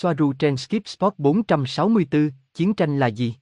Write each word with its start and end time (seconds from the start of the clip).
Soaru 0.00 0.32
trên 0.32 0.56
Skip 0.56 0.88
Spot 0.88 1.14
464, 1.18 2.30
chiến 2.54 2.74
tranh 2.74 2.98
là 2.98 3.06
gì? 3.06 3.34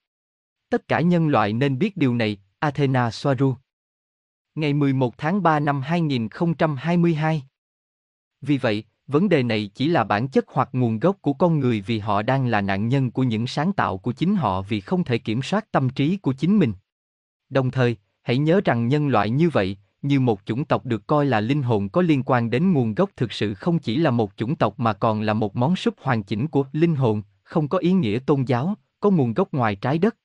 Tất 0.70 0.88
cả 0.88 1.00
nhân 1.00 1.28
loại 1.28 1.52
nên 1.52 1.78
biết 1.78 1.96
điều 1.96 2.14
này, 2.14 2.38
Athena 2.58 3.10
Soaru. 3.10 3.54
Ngày 4.54 4.72
11 4.72 5.18
tháng 5.18 5.42
3 5.42 5.60
năm 5.60 5.82
2022. 5.82 7.42
Vì 8.40 8.58
vậy, 8.58 8.84
vấn 9.06 9.28
đề 9.28 9.42
này 9.42 9.70
chỉ 9.74 9.88
là 9.88 10.04
bản 10.04 10.28
chất 10.28 10.44
hoặc 10.48 10.68
nguồn 10.72 10.98
gốc 10.98 11.16
của 11.20 11.32
con 11.32 11.58
người 11.58 11.80
vì 11.80 11.98
họ 11.98 12.22
đang 12.22 12.46
là 12.46 12.60
nạn 12.60 12.88
nhân 12.88 13.10
của 13.10 13.22
những 13.22 13.46
sáng 13.46 13.72
tạo 13.72 13.98
của 13.98 14.12
chính 14.12 14.36
họ 14.36 14.62
vì 14.62 14.80
không 14.80 15.04
thể 15.04 15.18
kiểm 15.18 15.42
soát 15.42 15.72
tâm 15.72 15.88
trí 15.88 16.16
của 16.16 16.32
chính 16.32 16.58
mình. 16.58 16.72
Đồng 17.48 17.70
thời, 17.70 17.96
hãy 18.22 18.38
nhớ 18.38 18.60
rằng 18.64 18.88
nhân 18.88 19.08
loại 19.08 19.30
như 19.30 19.50
vậy, 19.50 19.78
như 20.02 20.20
một 20.20 20.40
chủng 20.44 20.64
tộc 20.64 20.86
được 20.86 21.06
coi 21.06 21.26
là 21.26 21.40
linh 21.40 21.62
hồn 21.62 21.88
có 21.88 22.02
liên 22.02 22.22
quan 22.22 22.50
đến 22.50 22.72
nguồn 22.72 22.94
gốc 22.94 23.10
thực 23.16 23.32
sự 23.32 23.54
không 23.54 23.78
chỉ 23.78 23.96
là 23.96 24.10
một 24.10 24.32
chủng 24.36 24.56
tộc 24.56 24.80
mà 24.80 24.92
còn 24.92 25.20
là 25.20 25.34
một 25.34 25.56
món 25.56 25.76
súp 25.76 25.94
hoàn 26.00 26.22
chỉnh 26.22 26.48
của 26.48 26.66
linh 26.72 26.94
hồn, 26.94 27.22
không 27.42 27.68
có 27.68 27.78
ý 27.78 27.92
nghĩa 27.92 28.18
tôn 28.26 28.44
giáo, 28.44 28.74
có 29.00 29.10
nguồn 29.10 29.34
gốc 29.34 29.52
ngoài 29.52 29.76
trái 29.76 29.98
đất. 29.98 30.16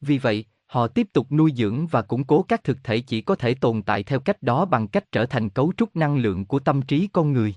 Vì 0.00 0.18
vậy, 0.18 0.44
họ 0.66 0.86
tiếp 0.86 1.08
tục 1.12 1.32
nuôi 1.32 1.52
dưỡng 1.56 1.86
và 1.86 2.02
củng 2.02 2.24
cố 2.24 2.42
các 2.42 2.64
thực 2.64 2.78
thể 2.84 3.00
chỉ 3.00 3.20
có 3.20 3.34
thể 3.34 3.54
tồn 3.54 3.82
tại 3.82 4.02
theo 4.02 4.20
cách 4.20 4.42
đó 4.42 4.64
bằng 4.64 4.88
cách 4.88 5.12
trở 5.12 5.26
thành 5.26 5.50
cấu 5.50 5.72
trúc 5.76 5.96
năng 5.96 6.16
lượng 6.16 6.44
của 6.44 6.58
tâm 6.58 6.82
trí 6.82 7.08
con 7.12 7.32
người. 7.32 7.54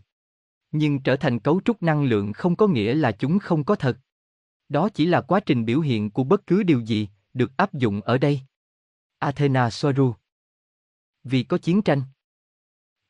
Nhưng 0.71 0.99
trở 0.99 1.15
thành 1.15 1.39
cấu 1.39 1.61
trúc 1.65 1.83
năng 1.83 2.03
lượng 2.03 2.33
không 2.33 2.55
có 2.55 2.67
nghĩa 2.67 2.93
là 2.93 3.11
chúng 3.11 3.39
không 3.39 3.63
có 3.63 3.75
thật. 3.75 3.97
Đó 4.69 4.89
chỉ 4.89 5.05
là 5.05 5.21
quá 5.21 5.39
trình 5.39 5.65
biểu 5.65 5.79
hiện 5.79 6.09
của 6.09 6.23
bất 6.23 6.47
cứ 6.47 6.63
điều 6.63 6.79
gì, 6.79 7.07
được 7.33 7.57
áp 7.57 7.73
dụng 7.73 8.01
ở 8.01 8.17
đây. 8.17 8.41
Athena 9.19 9.69
Soaru 9.69 10.13
vì 11.23 11.43
có 11.43 11.57
chiến 11.57 11.81
tranh. 11.81 12.01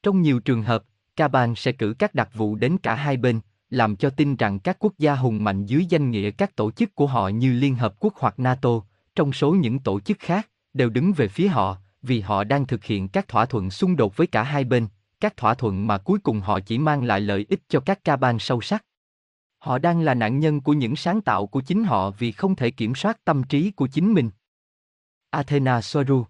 Trong 0.03 0.21
nhiều 0.21 0.39
trường 0.39 0.63
hợp, 0.63 0.83
Kaban 1.15 1.55
sẽ 1.55 1.71
cử 1.71 1.95
các 1.99 2.15
đặc 2.15 2.29
vụ 2.33 2.55
đến 2.55 2.77
cả 2.83 2.95
hai 2.95 3.17
bên, 3.17 3.39
làm 3.69 3.95
cho 3.95 4.09
tin 4.09 4.35
rằng 4.35 4.59
các 4.59 4.77
quốc 4.79 4.93
gia 4.97 5.15
hùng 5.15 5.43
mạnh 5.43 5.65
dưới 5.65 5.85
danh 5.89 6.11
nghĩa 6.11 6.31
các 6.31 6.55
tổ 6.55 6.71
chức 6.71 6.95
của 6.95 7.07
họ 7.07 7.27
như 7.27 7.53
Liên 7.53 7.75
Hợp 7.75 7.95
Quốc 7.99 8.13
hoặc 8.17 8.39
NATO, 8.39 8.69
trong 9.15 9.33
số 9.33 9.51
những 9.51 9.79
tổ 9.79 9.99
chức 9.99 10.19
khác, 10.19 10.49
đều 10.73 10.89
đứng 10.89 11.13
về 11.13 11.27
phía 11.27 11.47
họ, 11.47 11.77
vì 12.01 12.21
họ 12.21 12.43
đang 12.43 12.67
thực 12.67 12.83
hiện 12.83 13.07
các 13.07 13.27
thỏa 13.27 13.45
thuận 13.45 13.69
xung 13.69 13.95
đột 13.95 14.17
với 14.17 14.27
cả 14.27 14.43
hai 14.43 14.63
bên, 14.63 14.87
các 15.19 15.37
thỏa 15.37 15.53
thuận 15.53 15.87
mà 15.87 15.97
cuối 15.97 16.19
cùng 16.19 16.41
họ 16.41 16.59
chỉ 16.59 16.77
mang 16.77 17.03
lại 17.03 17.19
lợi 17.19 17.45
ích 17.49 17.61
cho 17.69 17.79
các 17.79 18.03
ca 18.03 18.15
bang 18.15 18.39
sâu 18.39 18.61
sắc. 18.61 18.85
Họ 19.57 19.77
đang 19.77 20.01
là 20.01 20.13
nạn 20.13 20.39
nhân 20.39 20.61
của 20.61 20.73
những 20.73 20.95
sáng 20.95 21.21
tạo 21.21 21.47
của 21.47 21.61
chính 21.61 21.83
họ 21.83 22.11
vì 22.11 22.31
không 22.31 22.55
thể 22.55 22.71
kiểm 22.71 22.95
soát 22.95 23.25
tâm 23.25 23.43
trí 23.43 23.71
của 23.71 23.87
chính 23.87 24.13
mình. 24.13 24.29
Athena 25.29 25.81
Soaru 25.81 26.25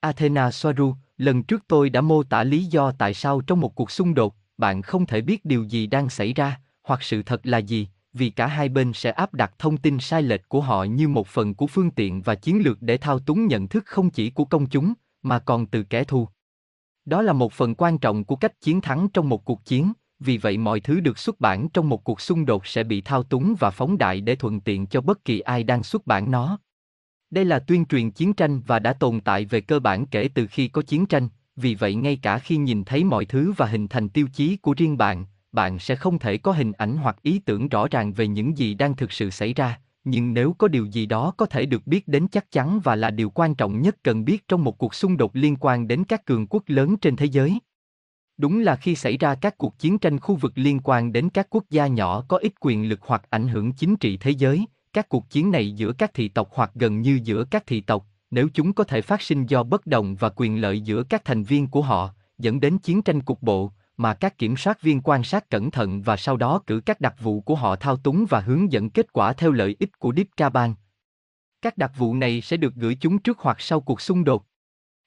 Athena 0.00 0.50
Soaru, 0.50 0.94
lần 1.16 1.42
trước 1.42 1.64
tôi 1.68 1.90
đã 1.90 2.00
mô 2.00 2.22
tả 2.22 2.44
lý 2.44 2.64
do 2.64 2.92
tại 2.92 3.14
sao 3.14 3.40
trong 3.40 3.60
một 3.60 3.74
cuộc 3.74 3.90
xung 3.90 4.14
đột, 4.14 4.34
bạn 4.58 4.82
không 4.82 5.06
thể 5.06 5.20
biết 5.20 5.44
điều 5.44 5.64
gì 5.64 5.86
đang 5.86 6.08
xảy 6.08 6.32
ra, 6.32 6.60
hoặc 6.82 7.02
sự 7.02 7.22
thật 7.22 7.46
là 7.46 7.58
gì, 7.58 7.88
vì 8.12 8.30
cả 8.30 8.46
hai 8.46 8.68
bên 8.68 8.92
sẽ 8.92 9.10
áp 9.10 9.34
đặt 9.34 9.52
thông 9.58 9.76
tin 9.76 9.98
sai 9.98 10.22
lệch 10.22 10.48
của 10.48 10.60
họ 10.60 10.84
như 10.84 11.08
một 11.08 11.26
phần 11.26 11.54
của 11.54 11.66
phương 11.66 11.90
tiện 11.90 12.22
và 12.22 12.34
chiến 12.34 12.62
lược 12.64 12.82
để 12.82 12.96
thao 12.96 13.18
túng 13.18 13.46
nhận 13.46 13.68
thức 13.68 13.86
không 13.86 14.10
chỉ 14.10 14.30
của 14.30 14.44
công 14.44 14.66
chúng, 14.66 14.92
mà 15.22 15.38
còn 15.38 15.66
từ 15.66 15.82
kẻ 15.82 16.04
thù. 16.04 16.28
Đó 17.04 17.22
là 17.22 17.32
một 17.32 17.52
phần 17.52 17.74
quan 17.74 17.98
trọng 17.98 18.24
của 18.24 18.36
cách 18.36 18.60
chiến 18.60 18.80
thắng 18.80 19.08
trong 19.08 19.28
một 19.28 19.44
cuộc 19.44 19.64
chiến, 19.64 19.92
vì 20.20 20.38
vậy 20.38 20.58
mọi 20.58 20.80
thứ 20.80 21.00
được 21.00 21.18
xuất 21.18 21.40
bản 21.40 21.68
trong 21.68 21.88
một 21.88 22.04
cuộc 22.04 22.20
xung 22.20 22.46
đột 22.46 22.66
sẽ 22.66 22.84
bị 22.84 23.00
thao 23.00 23.22
túng 23.22 23.54
và 23.58 23.70
phóng 23.70 23.98
đại 23.98 24.20
để 24.20 24.36
thuận 24.36 24.60
tiện 24.60 24.86
cho 24.86 25.00
bất 25.00 25.24
kỳ 25.24 25.40
ai 25.40 25.64
đang 25.64 25.82
xuất 25.82 26.06
bản 26.06 26.30
nó. 26.30 26.58
Đây 27.30 27.44
là 27.44 27.58
tuyên 27.58 27.84
truyền 27.84 28.10
chiến 28.10 28.32
tranh 28.32 28.60
và 28.60 28.78
đã 28.78 28.92
tồn 28.92 29.20
tại 29.20 29.44
về 29.44 29.60
cơ 29.60 29.80
bản 29.80 30.06
kể 30.06 30.28
từ 30.34 30.46
khi 30.46 30.68
có 30.68 30.82
chiến 30.82 31.06
tranh, 31.06 31.28
vì 31.56 31.74
vậy 31.74 31.94
ngay 31.94 32.16
cả 32.16 32.38
khi 32.38 32.56
nhìn 32.56 32.84
thấy 32.84 33.04
mọi 33.04 33.24
thứ 33.24 33.52
và 33.56 33.66
hình 33.66 33.88
thành 33.88 34.08
tiêu 34.08 34.26
chí 34.32 34.56
của 34.56 34.74
riêng 34.76 34.96
bạn, 34.96 35.24
bạn 35.52 35.78
sẽ 35.78 35.96
không 35.96 36.18
thể 36.18 36.38
có 36.38 36.52
hình 36.52 36.72
ảnh 36.72 36.96
hoặc 36.96 37.22
ý 37.22 37.38
tưởng 37.38 37.68
rõ 37.68 37.88
ràng 37.90 38.12
về 38.12 38.28
những 38.28 38.58
gì 38.58 38.74
đang 38.74 38.96
thực 38.96 39.12
sự 39.12 39.30
xảy 39.30 39.54
ra, 39.54 39.80
nhưng 40.04 40.34
nếu 40.34 40.54
có 40.58 40.68
điều 40.68 40.86
gì 40.86 41.06
đó 41.06 41.32
có 41.36 41.46
thể 41.46 41.66
được 41.66 41.86
biết 41.86 42.08
đến 42.08 42.28
chắc 42.28 42.50
chắn 42.50 42.80
và 42.84 42.96
là 42.96 43.10
điều 43.10 43.30
quan 43.30 43.54
trọng 43.54 43.82
nhất 43.82 43.96
cần 44.02 44.24
biết 44.24 44.48
trong 44.48 44.64
một 44.64 44.78
cuộc 44.78 44.94
xung 44.94 45.16
đột 45.16 45.36
liên 45.36 45.56
quan 45.60 45.88
đến 45.88 46.04
các 46.04 46.24
cường 46.24 46.46
quốc 46.46 46.62
lớn 46.66 46.96
trên 46.96 47.16
thế 47.16 47.26
giới. 47.26 47.58
Đúng 48.36 48.60
là 48.60 48.76
khi 48.76 48.94
xảy 48.94 49.16
ra 49.16 49.34
các 49.34 49.58
cuộc 49.58 49.78
chiến 49.78 49.98
tranh 49.98 50.20
khu 50.20 50.34
vực 50.34 50.52
liên 50.54 50.80
quan 50.84 51.12
đến 51.12 51.28
các 51.30 51.46
quốc 51.50 51.64
gia 51.70 51.86
nhỏ 51.86 52.24
có 52.28 52.36
ít 52.36 52.52
quyền 52.60 52.88
lực 52.88 53.00
hoặc 53.02 53.22
ảnh 53.30 53.48
hưởng 53.48 53.72
chính 53.72 53.96
trị 53.96 54.16
thế 54.16 54.30
giới, 54.30 54.64
các 54.92 55.08
cuộc 55.08 55.30
chiến 55.30 55.50
này 55.50 55.72
giữa 55.72 55.92
các 55.92 56.14
thị 56.14 56.28
tộc 56.28 56.48
hoặc 56.52 56.70
gần 56.74 57.00
như 57.00 57.20
giữa 57.24 57.44
các 57.44 57.66
thị 57.66 57.80
tộc, 57.80 58.06
nếu 58.30 58.48
chúng 58.54 58.72
có 58.72 58.84
thể 58.84 59.02
phát 59.02 59.22
sinh 59.22 59.46
do 59.46 59.62
bất 59.62 59.86
đồng 59.86 60.14
và 60.14 60.30
quyền 60.36 60.60
lợi 60.60 60.80
giữa 60.80 61.02
các 61.02 61.24
thành 61.24 61.42
viên 61.42 61.66
của 61.66 61.82
họ, 61.82 62.14
dẫn 62.38 62.60
đến 62.60 62.78
chiến 62.78 63.02
tranh 63.02 63.22
cục 63.22 63.42
bộ, 63.42 63.72
mà 63.96 64.14
các 64.14 64.38
kiểm 64.38 64.56
soát 64.56 64.82
viên 64.82 65.00
quan 65.00 65.24
sát 65.24 65.50
cẩn 65.50 65.70
thận 65.70 66.02
và 66.02 66.16
sau 66.16 66.36
đó 66.36 66.62
cử 66.66 66.80
các 66.86 67.00
đặc 67.00 67.14
vụ 67.20 67.40
của 67.40 67.54
họ 67.54 67.76
thao 67.76 67.96
túng 67.96 68.26
và 68.28 68.40
hướng 68.40 68.72
dẫn 68.72 68.90
kết 68.90 69.12
quả 69.12 69.32
theo 69.32 69.52
lợi 69.52 69.76
ích 69.78 69.98
của 69.98 70.12
Deep 70.16 70.26
Caban. 70.36 70.74
Các 71.62 71.78
đặc 71.78 71.92
vụ 71.96 72.14
này 72.14 72.40
sẽ 72.40 72.56
được 72.56 72.74
gửi 72.74 72.96
chúng 73.00 73.18
trước 73.18 73.38
hoặc 73.38 73.60
sau 73.60 73.80
cuộc 73.80 74.00
xung 74.00 74.24
đột. 74.24 74.44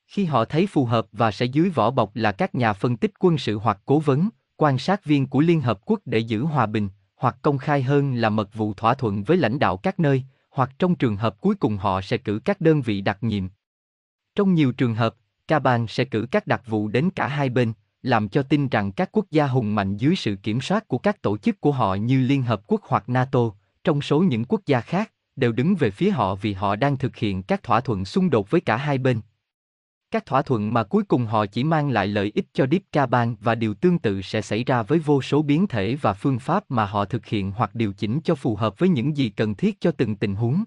Khi 0.08 0.26
họ 0.26 0.46
thấy 0.46 0.68
phù 0.68 0.86
hợp 0.86 1.08
và 1.12 1.32
sẽ 1.32 1.46
dưới 1.46 1.70
vỏ 1.70 1.92
bọc 1.92 2.16
là 2.16 2.32
các 2.32 2.56
nhà 2.56 2.74
phân 2.74 2.98
tích 2.98 3.12
quân 3.20 3.38
sự 3.38 3.58
hoặc 3.58 3.80
cố 3.86 4.00
vấn, 4.00 4.30
quan 4.58 4.78
sát 4.78 5.06
viên 5.06 5.28
của 5.28 5.40
Liên 5.40 5.62
Hợp 5.62 5.80
Quốc 5.86 6.00
để 6.06 6.20
giữ 6.20 6.44
hòa 6.44 6.66
bình, 6.66 6.90
hoặc 7.22 7.38
công 7.42 7.58
khai 7.58 7.84
hơn 7.84 8.16
là 8.16 8.30
mật 8.30 8.54
vụ 8.54 8.74
thỏa 8.74 8.94
thuận 8.94 9.24
với 9.24 9.38
lãnh 9.38 9.60
đạo 9.60 9.78
các 9.78 10.00
nơi, 10.00 10.24
hoặc 10.50 10.72
trong 10.80 10.96
trường 10.96 11.16
hợp 11.18 11.42
cuối 11.42 11.56
cùng 11.56 11.78
họ 11.78 12.02
sẽ 12.02 12.18
cử 12.18 12.40
các 12.46 12.62
đơn 12.62 12.82
vị 12.82 13.02
đặc 13.02 13.18
nhiệm. 13.22 13.48
Trong 14.36 14.54
nhiều 14.54 14.72
trường 14.72 14.96
hợp, 14.96 15.16
ca 15.48 15.60
bang 15.60 15.88
sẽ 15.88 16.06
cử 16.06 16.28
các 16.32 16.48
đặc 16.48 16.62
vụ 16.68 16.88
đến 16.88 17.10
cả 17.10 17.28
hai 17.28 17.50
bên, 17.50 17.74
làm 18.02 18.30
cho 18.30 18.44
tin 18.44 18.68
rằng 18.68 18.92
các 18.92 19.10
quốc 19.12 19.26
gia 19.32 19.48
hùng 19.48 19.76
mạnh 19.76 19.98
dưới 19.98 20.16
sự 20.16 20.36
kiểm 20.36 20.62
soát 20.62 20.88
của 20.88 20.98
các 20.98 21.22
tổ 21.22 21.38
chức 21.38 21.62
của 21.62 21.72
họ 21.72 21.96
như 21.96 22.22
Liên 22.22 22.44
Hợp 22.44 22.62
Quốc 22.68 22.82
hoặc 22.84 23.10
NATO, 23.10 23.40
trong 23.84 24.02
số 24.02 24.20
những 24.20 24.46
quốc 24.46 24.62
gia 24.66 24.82
khác, 24.82 25.12
đều 25.36 25.52
đứng 25.52 25.76
về 25.76 25.92
phía 25.92 26.10
họ 26.10 26.36
vì 26.36 26.54
họ 26.54 26.76
đang 26.76 26.98
thực 26.98 27.16
hiện 27.16 27.44
các 27.44 27.64
thỏa 27.64 27.82
thuận 27.82 28.06
xung 28.06 28.30
đột 28.30 28.50
với 28.50 28.62
cả 28.62 28.78
hai 28.78 28.98
bên. 28.98 29.22
Các 30.12 30.26
thỏa 30.26 30.42
thuận 30.42 30.74
mà 30.74 30.84
cuối 30.84 31.04
cùng 31.04 31.26
họ 31.26 31.46
chỉ 31.46 31.64
mang 31.64 31.90
lại 31.90 32.08
lợi 32.08 32.32
ích 32.36 32.46
cho 32.54 32.66
Deep 32.72 32.82
Caban 32.92 33.36
và 33.42 33.56
điều 33.56 33.74
tương 33.74 34.00
tự 34.00 34.22
sẽ 34.22 34.42
xảy 34.42 34.64
ra 34.64 34.84
với 34.84 35.00
vô 35.00 35.22
số 35.22 35.42
biến 35.42 35.68
thể 35.68 35.96
và 35.96 36.14
phương 36.14 36.40
pháp 36.40 36.72
mà 36.72 36.86
họ 36.86 37.06
thực 37.06 37.26
hiện 37.26 37.52
hoặc 37.52 37.76
điều 37.76 37.94
chỉnh 37.94 38.20
cho 38.24 38.36
phù 38.36 38.56
hợp 38.56 38.80
với 38.80 38.90
những 38.90 39.18
gì 39.18 39.30
cần 39.30 39.56
thiết 39.56 39.82
cho 39.82 39.92
từng 39.92 40.16
tình 40.16 40.36
huống. 40.36 40.64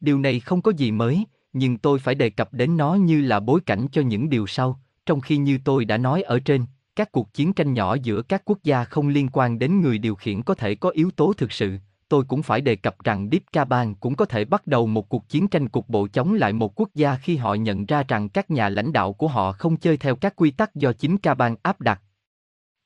Điều 0.00 0.18
này 0.18 0.40
không 0.40 0.62
có 0.62 0.72
gì 0.76 0.90
mới, 0.90 1.24
nhưng 1.52 1.78
tôi 1.78 1.98
phải 1.98 2.14
đề 2.14 2.30
cập 2.30 2.52
đến 2.52 2.76
nó 2.76 2.94
như 2.94 3.20
là 3.20 3.40
bối 3.40 3.60
cảnh 3.66 3.86
cho 3.92 4.02
những 4.02 4.30
điều 4.30 4.46
sau, 4.46 4.80
trong 5.06 5.20
khi 5.20 5.36
như 5.36 5.58
tôi 5.64 5.84
đã 5.84 5.96
nói 5.96 6.22
ở 6.22 6.40
trên, 6.40 6.64
các 6.96 7.12
cuộc 7.12 7.34
chiến 7.34 7.52
tranh 7.52 7.74
nhỏ 7.74 7.96
giữa 8.02 8.22
các 8.22 8.42
quốc 8.44 8.58
gia 8.64 8.84
không 8.84 9.08
liên 9.08 9.28
quan 9.32 9.58
đến 9.58 9.80
người 9.80 9.98
điều 9.98 10.14
khiển 10.14 10.42
có 10.42 10.54
thể 10.54 10.74
có 10.74 10.90
yếu 10.90 11.10
tố 11.10 11.32
thực 11.32 11.52
sự, 11.52 11.78
tôi 12.08 12.24
cũng 12.24 12.42
phải 12.42 12.60
đề 12.60 12.76
cập 12.76 13.04
rằng 13.04 13.28
Deep 13.32 13.42
Caban 13.52 13.94
cũng 13.94 14.14
có 14.14 14.24
thể 14.24 14.44
bắt 14.44 14.66
đầu 14.66 14.86
một 14.86 15.08
cuộc 15.08 15.28
chiến 15.28 15.48
tranh 15.48 15.68
cục 15.68 15.88
bộ 15.88 16.08
chống 16.12 16.34
lại 16.34 16.52
một 16.52 16.80
quốc 16.80 16.88
gia 16.94 17.16
khi 17.16 17.36
họ 17.36 17.54
nhận 17.54 17.86
ra 17.86 18.02
rằng 18.08 18.28
các 18.28 18.50
nhà 18.50 18.68
lãnh 18.68 18.92
đạo 18.92 19.12
của 19.12 19.28
họ 19.28 19.52
không 19.52 19.76
chơi 19.76 19.96
theo 19.96 20.16
các 20.16 20.36
quy 20.36 20.50
tắc 20.50 20.74
do 20.74 20.92
chính 20.92 21.18
Caban 21.18 21.56
áp 21.62 21.80
đặt. 21.80 22.02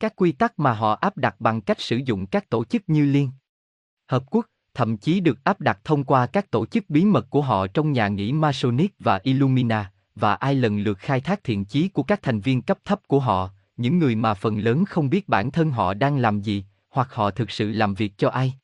Các 0.00 0.16
quy 0.16 0.32
tắc 0.32 0.58
mà 0.58 0.72
họ 0.72 0.94
áp 0.94 1.16
đặt 1.16 1.36
bằng 1.40 1.60
cách 1.60 1.80
sử 1.80 1.96
dụng 1.96 2.26
các 2.26 2.50
tổ 2.50 2.64
chức 2.64 2.82
như 2.86 3.06
Liên 3.06 3.30
Hợp 4.08 4.22
Quốc, 4.30 4.46
thậm 4.74 4.96
chí 4.96 5.20
được 5.20 5.44
áp 5.44 5.60
đặt 5.60 5.78
thông 5.84 6.04
qua 6.04 6.26
các 6.26 6.50
tổ 6.50 6.66
chức 6.66 6.90
bí 6.90 7.04
mật 7.04 7.30
của 7.30 7.42
họ 7.42 7.66
trong 7.66 7.92
nhà 7.92 8.08
nghỉ 8.08 8.32
Masonic 8.32 8.94
và 8.98 9.20
Illumina 9.22 9.92
và 10.14 10.34
ai 10.34 10.54
lần 10.54 10.78
lượt 10.78 10.98
khai 10.98 11.20
thác 11.20 11.44
thiện 11.44 11.64
chí 11.64 11.88
của 11.88 12.02
các 12.02 12.22
thành 12.22 12.40
viên 12.40 12.62
cấp 12.62 12.78
thấp 12.84 13.00
của 13.06 13.20
họ, 13.20 13.50
những 13.76 13.98
người 13.98 14.14
mà 14.14 14.34
phần 14.34 14.58
lớn 14.58 14.84
không 14.84 15.10
biết 15.10 15.28
bản 15.28 15.50
thân 15.50 15.70
họ 15.70 15.94
đang 15.94 16.18
làm 16.18 16.40
gì, 16.40 16.64
hoặc 16.88 17.14
họ 17.14 17.30
thực 17.30 17.50
sự 17.50 17.72
làm 17.72 17.94
việc 17.94 18.12
cho 18.18 18.28
ai. 18.28 18.54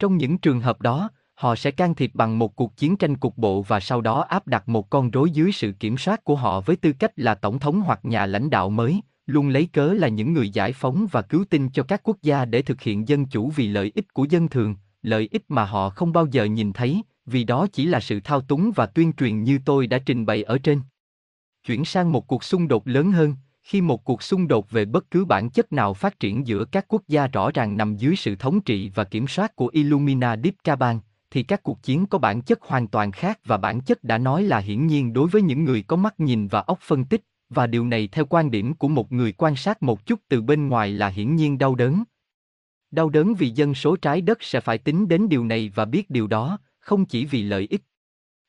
Trong 0.00 0.16
những 0.16 0.38
trường 0.38 0.60
hợp 0.60 0.80
đó, 0.80 1.10
họ 1.34 1.56
sẽ 1.56 1.70
can 1.70 1.94
thiệp 1.94 2.10
bằng 2.14 2.38
một 2.38 2.56
cuộc 2.56 2.76
chiến 2.76 2.96
tranh 2.96 3.16
cục 3.16 3.38
bộ 3.38 3.62
và 3.62 3.80
sau 3.80 4.00
đó 4.00 4.20
áp 4.20 4.46
đặt 4.46 4.68
một 4.68 4.90
con 4.90 5.10
rối 5.10 5.30
dưới 5.30 5.52
sự 5.52 5.72
kiểm 5.72 5.98
soát 5.98 6.24
của 6.24 6.36
họ 6.36 6.60
với 6.60 6.76
tư 6.76 6.92
cách 6.92 7.12
là 7.16 7.34
tổng 7.34 7.58
thống 7.58 7.80
hoặc 7.80 8.00
nhà 8.02 8.26
lãnh 8.26 8.50
đạo 8.50 8.70
mới, 8.70 9.00
luôn 9.26 9.48
lấy 9.48 9.68
cớ 9.72 9.92
là 9.92 10.08
những 10.08 10.32
người 10.32 10.50
giải 10.50 10.72
phóng 10.72 11.06
và 11.10 11.22
cứu 11.22 11.44
tinh 11.50 11.68
cho 11.68 11.82
các 11.82 12.00
quốc 12.04 12.16
gia 12.22 12.44
để 12.44 12.62
thực 12.62 12.80
hiện 12.80 13.08
dân 13.08 13.26
chủ 13.26 13.50
vì 13.50 13.68
lợi 13.68 13.92
ích 13.94 14.14
của 14.14 14.24
dân 14.24 14.48
thường, 14.48 14.74
lợi 15.02 15.28
ích 15.30 15.44
mà 15.48 15.64
họ 15.64 15.90
không 15.90 16.12
bao 16.12 16.26
giờ 16.26 16.44
nhìn 16.44 16.72
thấy, 16.72 17.02
vì 17.26 17.44
đó 17.44 17.66
chỉ 17.72 17.86
là 17.86 18.00
sự 18.00 18.20
thao 18.20 18.40
túng 18.40 18.72
và 18.74 18.86
tuyên 18.86 19.12
truyền 19.12 19.44
như 19.44 19.58
tôi 19.64 19.86
đã 19.86 19.98
trình 19.98 20.26
bày 20.26 20.42
ở 20.42 20.58
trên. 20.58 20.80
Chuyển 21.66 21.84
sang 21.84 22.12
một 22.12 22.26
cuộc 22.26 22.44
xung 22.44 22.68
đột 22.68 22.88
lớn 22.88 23.12
hơn, 23.12 23.34
khi 23.70 23.80
một 23.80 24.04
cuộc 24.04 24.22
xung 24.22 24.48
đột 24.48 24.70
về 24.70 24.84
bất 24.84 25.10
cứ 25.10 25.24
bản 25.24 25.50
chất 25.50 25.72
nào 25.72 25.94
phát 25.94 26.20
triển 26.20 26.46
giữa 26.46 26.64
các 26.64 26.84
quốc 26.88 27.02
gia 27.08 27.26
rõ 27.26 27.50
ràng 27.50 27.76
nằm 27.76 27.96
dưới 27.96 28.16
sự 28.16 28.36
thống 28.36 28.60
trị 28.60 28.90
và 28.94 29.04
kiểm 29.04 29.28
soát 29.28 29.56
của 29.56 29.66
Illumina 29.72 30.36
Deep 30.36 30.54
Caban, 30.64 31.00
thì 31.30 31.42
các 31.42 31.62
cuộc 31.62 31.82
chiến 31.82 32.06
có 32.06 32.18
bản 32.18 32.42
chất 32.42 32.62
hoàn 32.62 32.88
toàn 32.88 33.12
khác 33.12 33.40
và 33.44 33.56
bản 33.56 33.80
chất 33.80 34.04
đã 34.04 34.18
nói 34.18 34.42
là 34.42 34.58
hiển 34.58 34.86
nhiên 34.86 35.12
đối 35.12 35.28
với 35.28 35.42
những 35.42 35.64
người 35.64 35.82
có 35.82 35.96
mắt 35.96 36.20
nhìn 36.20 36.48
và 36.48 36.60
óc 36.60 36.78
phân 36.82 37.04
tích, 37.04 37.24
và 37.48 37.66
điều 37.66 37.86
này 37.86 38.08
theo 38.12 38.24
quan 38.26 38.50
điểm 38.50 38.74
của 38.74 38.88
một 38.88 39.12
người 39.12 39.32
quan 39.32 39.56
sát 39.56 39.82
một 39.82 40.06
chút 40.06 40.20
từ 40.28 40.42
bên 40.42 40.68
ngoài 40.68 40.90
là 40.90 41.08
hiển 41.08 41.36
nhiên 41.36 41.58
đau 41.58 41.74
đớn. 41.74 42.04
Đau 42.90 43.08
đớn 43.08 43.34
vì 43.34 43.50
dân 43.50 43.74
số 43.74 43.96
trái 43.96 44.20
đất 44.20 44.38
sẽ 44.40 44.60
phải 44.60 44.78
tính 44.78 45.08
đến 45.08 45.28
điều 45.28 45.44
này 45.44 45.72
và 45.74 45.84
biết 45.84 46.10
điều 46.10 46.26
đó, 46.26 46.58
không 46.80 47.04
chỉ 47.04 47.24
vì 47.24 47.42
lợi 47.42 47.66
ích 47.70 47.82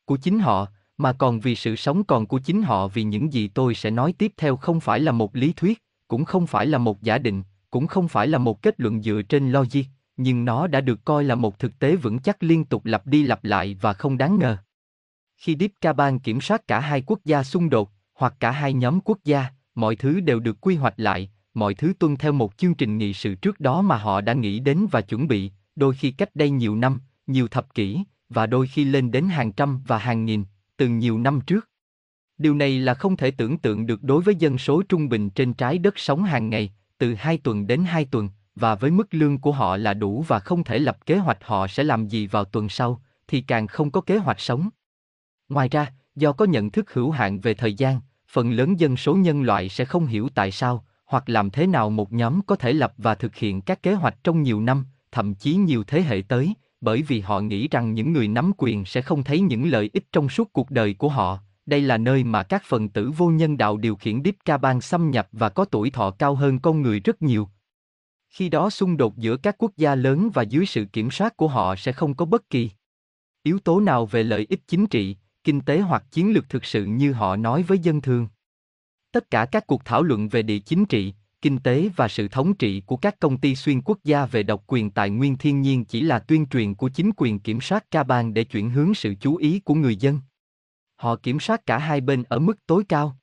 của 0.04 0.16
chính 0.16 0.38
họ, 0.38 0.66
mà 1.02 1.12
còn 1.12 1.40
vì 1.40 1.54
sự 1.54 1.76
sống 1.76 2.04
còn 2.04 2.26
của 2.26 2.38
chính 2.38 2.62
họ 2.62 2.88
vì 2.88 3.02
những 3.02 3.32
gì 3.32 3.48
tôi 3.48 3.74
sẽ 3.74 3.90
nói 3.90 4.14
tiếp 4.18 4.32
theo 4.36 4.56
không 4.56 4.80
phải 4.80 5.00
là 5.00 5.12
một 5.12 5.36
lý 5.36 5.52
thuyết, 5.52 5.82
cũng 6.08 6.24
không 6.24 6.46
phải 6.46 6.66
là 6.66 6.78
một 6.78 7.02
giả 7.02 7.18
định, 7.18 7.42
cũng 7.70 7.86
không 7.86 8.08
phải 8.08 8.28
là 8.28 8.38
một 8.38 8.62
kết 8.62 8.80
luận 8.80 9.02
dựa 9.02 9.22
trên 9.28 9.52
logic, 9.52 9.82
nhưng 10.16 10.44
nó 10.44 10.66
đã 10.66 10.80
được 10.80 11.04
coi 11.04 11.24
là 11.24 11.34
một 11.34 11.58
thực 11.58 11.78
tế 11.78 11.96
vững 11.96 12.18
chắc 12.18 12.42
liên 12.42 12.64
tục 12.64 12.84
lặp 12.84 13.06
đi 13.06 13.22
lặp 13.22 13.44
lại 13.44 13.76
và 13.80 13.92
không 13.92 14.18
đáng 14.18 14.38
ngờ. 14.38 14.56
Khi 15.36 15.56
Deep 15.60 15.70
Caban 15.80 16.18
kiểm 16.18 16.40
soát 16.40 16.68
cả 16.68 16.80
hai 16.80 17.02
quốc 17.06 17.20
gia 17.24 17.42
xung 17.42 17.70
đột, 17.70 17.90
hoặc 18.14 18.34
cả 18.40 18.50
hai 18.50 18.72
nhóm 18.72 19.00
quốc 19.00 19.18
gia, 19.24 19.46
mọi 19.74 19.96
thứ 19.96 20.20
đều 20.20 20.40
được 20.40 20.60
quy 20.60 20.76
hoạch 20.76 20.94
lại, 20.96 21.30
mọi 21.54 21.74
thứ 21.74 21.92
tuân 21.98 22.16
theo 22.16 22.32
một 22.32 22.56
chương 22.56 22.74
trình 22.74 22.98
nghị 22.98 23.14
sự 23.14 23.34
trước 23.34 23.60
đó 23.60 23.82
mà 23.82 23.96
họ 23.96 24.20
đã 24.20 24.32
nghĩ 24.32 24.60
đến 24.60 24.86
và 24.90 25.00
chuẩn 25.00 25.28
bị, 25.28 25.50
đôi 25.76 25.94
khi 25.94 26.10
cách 26.10 26.36
đây 26.36 26.50
nhiều 26.50 26.76
năm, 26.76 27.00
nhiều 27.26 27.48
thập 27.48 27.74
kỷ, 27.74 28.00
và 28.28 28.46
đôi 28.46 28.66
khi 28.66 28.84
lên 28.84 29.10
đến 29.10 29.28
hàng 29.28 29.52
trăm 29.52 29.82
và 29.86 29.98
hàng 29.98 30.24
nghìn, 30.24 30.44
từ 30.76 30.88
nhiều 30.88 31.18
năm 31.18 31.40
trước. 31.40 31.68
Điều 32.38 32.54
này 32.54 32.78
là 32.78 32.94
không 32.94 33.16
thể 33.16 33.30
tưởng 33.30 33.58
tượng 33.58 33.86
được 33.86 34.02
đối 34.02 34.22
với 34.22 34.34
dân 34.34 34.58
số 34.58 34.82
trung 34.82 35.08
bình 35.08 35.30
trên 35.30 35.54
trái 35.54 35.78
đất 35.78 35.98
sống 35.98 36.22
hàng 36.22 36.50
ngày, 36.50 36.72
từ 36.98 37.14
2 37.14 37.38
tuần 37.38 37.66
đến 37.66 37.84
2 37.84 38.04
tuần, 38.04 38.28
và 38.54 38.74
với 38.74 38.90
mức 38.90 39.14
lương 39.14 39.38
của 39.38 39.52
họ 39.52 39.76
là 39.76 39.94
đủ 39.94 40.24
và 40.28 40.38
không 40.38 40.64
thể 40.64 40.78
lập 40.78 41.06
kế 41.06 41.16
hoạch 41.16 41.38
họ 41.44 41.66
sẽ 41.66 41.84
làm 41.84 42.08
gì 42.08 42.26
vào 42.26 42.44
tuần 42.44 42.68
sau, 42.68 43.02
thì 43.28 43.40
càng 43.40 43.66
không 43.66 43.90
có 43.90 44.00
kế 44.00 44.18
hoạch 44.18 44.40
sống. 44.40 44.68
Ngoài 45.48 45.68
ra, 45.68 45.92
do 46.16 46.32
có 46.32 46.44
nhận 46.44 46.70
thức 46.70 46.92
hữu 46.92 47.10
hạn 47.10 47.40
về 47.40 47.54
thời 47.54 47.74
gian, 47.74 48.00
phần 48.28 48.50
lớn 48.50 48.80
dân 48.80 48.96
số 48.96 49.14
nhân 49.14 49.42
loại 49.42 49.68
sẽ 49.68 49.84
không 49.84 50.06
hiểu 50.06 50.28
tại 50.34 50.50
sao, 50.50 50.84
hoặc 51.06 51.28
làm 51.28 51.50
thế 51.50 51.66
nào 51.66 51.90
một 51.90 52.12
nhóm 52.12 52.40
có 52.46 52.56
thể 52.56 52.72
lập 52.72 52.94
và 52.98 53.14
thực 53.14 53.36
hiện 53.36 53.60
các 53.60 53.82
kế 53.82 53.94
hoạch 53.94 54.24
trong 54.24 54.42
nhiều 54.42 54.60
năm, 54.60 54.84
thậm 55.12 55.34
chí 55.34 55.54
nhiều 55.54 55.84
thế 55.84 56.02
hệ 56.02 56.22
tới, 56.28 56.54
bởi 56.82 57.02
vì 57.02 57.20
họ 57.20 57.40
nghĩ 57.40 57.68
rằng 57.68 57.94
những 57.94 58.12
người 58.12 58.28
nắm 58.28 58.52
quyền 58.56 58.84
sẽ 58.84 59.02
không 59.02 59.24
thấy 59.24 59.40
những 59.40 59.70
lợi 59.70 59.90
ích 59.92 60.12
trong 60.12 60.28
suốt 60.28 60.52
cuộc 60.52 60.70
đời 60.70 60.94
của 60.94 61.08
họ. 61.08 61.38
Đây 61.66 61.80
là 61.80 61.98
nơi 61.98 62.24
mà 62.24 62.42
các 62.42 62.62
phần 62.66 62.88
tử 62.88 63.10
vô 63.10 63.30
nhân 63.30 63.56
đạo 63.56 63.76
điều 63.76 63.96
khiển 63.96 64.22
Deep 64.24 64.34
Caban 64.44 64.80
xâm 64.80 65.10
nhập 65.10 65.28
và 65.32 65.48
có 65.48 65.64
tuổi 65.64 65.90
thọ 65.90 66.10
cao 66.10 66.34
hơn 66.34 66.58
con 66.58 66.82
người 66.82 67.00
rất 67.00 67.22
nhiều. 67.22 67.48
Khi 68.28 68.48
đó 68.48 68.70
xung 68.70 68.96
đột 68.96 69.16
giữa 69.16 69.36
các 69.36 69.54
quốc 69.58 69.72
gia 69.76 69.94
lớn 69.94 70.30
và 70.34 70.42
dưới 70.42 70.66
sự 70.66 70.84
kiểm 70.84 71.10
soát 71.10 71.36
của 71.36 71.48
họ 71.48 71.76
sẽ 71.76 71.92
không 71.92 72.14
có 72.14 72.24
bất 72.24 72.50
kỳ 72.50 72.70
yếu 73.42 73.58
tố 73.58 73.80
nào 73.80 74.06
về 74.06 74.22
lợi 74.22 74.46
ích 74.48 74.60
chính 74.66 74.86
trị, 74.86 75.16
kinh 75.44 75.60
tế 75.60 75.80
hoặc 75.80 76.04
chiến 76.10 76.32
lược 76.32 76.48
thực 76.48 76.64
sự 76.64 76.84
như 76.84 77.12
họ 77.12 77.36
nói 77.36 77.62
với 77.62 77.78
dân 77.78 78.00
thường. 78.00 78.28
Tất 79.12 79.30
cả 79.30 79.44
các 79.44 79.66
cuộc 79.66 79.84
thảo 79.84 80.02
luận 80.02 80.28
về 80.28 80.42
địa 80.42 80.58
chính 80.58 80.84
trị, 80.84 81.14
kinh 81.42 81.58
tế 81.58 81.88
và 81.96 82.08
sự 82.08 82.28
thống 82.28 82.54
trị 82.54 82.82
của 82.86 82.96
các 82.96 83.20
công 83.20 83.36
ty 83.38 83.54
xuyên 83.54 83.82
quốc 83.82 83.98
gia 84.04 84.26
về 84.26 84.42
độc 84.42 84.64
quyền 84.66 84.90
tài 84.90 85.10
nguyên 85.10 85.36
thiên 85.36 85.60
nhiên 85.60 85.84
chỉ 85.84 86.00
là 86.00 86.18
tuyên 86.18 86.46
truyền 86.46 86.74
của 86.74 86.88
chính 86.88 87.10
quyền 87.16 87.38
kiểm 87.38 87.60
soát 87.60 87.90
ca 87.90 88.02
bang 88.02 88.34
để 88.34 88.44
chuyển 88.44 88.70
hướng 88.70 88.94
sự 88.94 89.14
chú 89.20 89.36
ý 89.36 89.60
của 89.60 89.74
người 89.74 89.96
dân. 89.96 90.20
Họ 90.96 91.16
kiểm 91.16 91.40
soát 91.40 91.66
cả 91.66 91.78
hai 91.78 92.00
bên 92.00 92.22
ở 92.22 92.38
mức 92.38 92.66
tối 92.66 92.84
cao. 92.88 93.16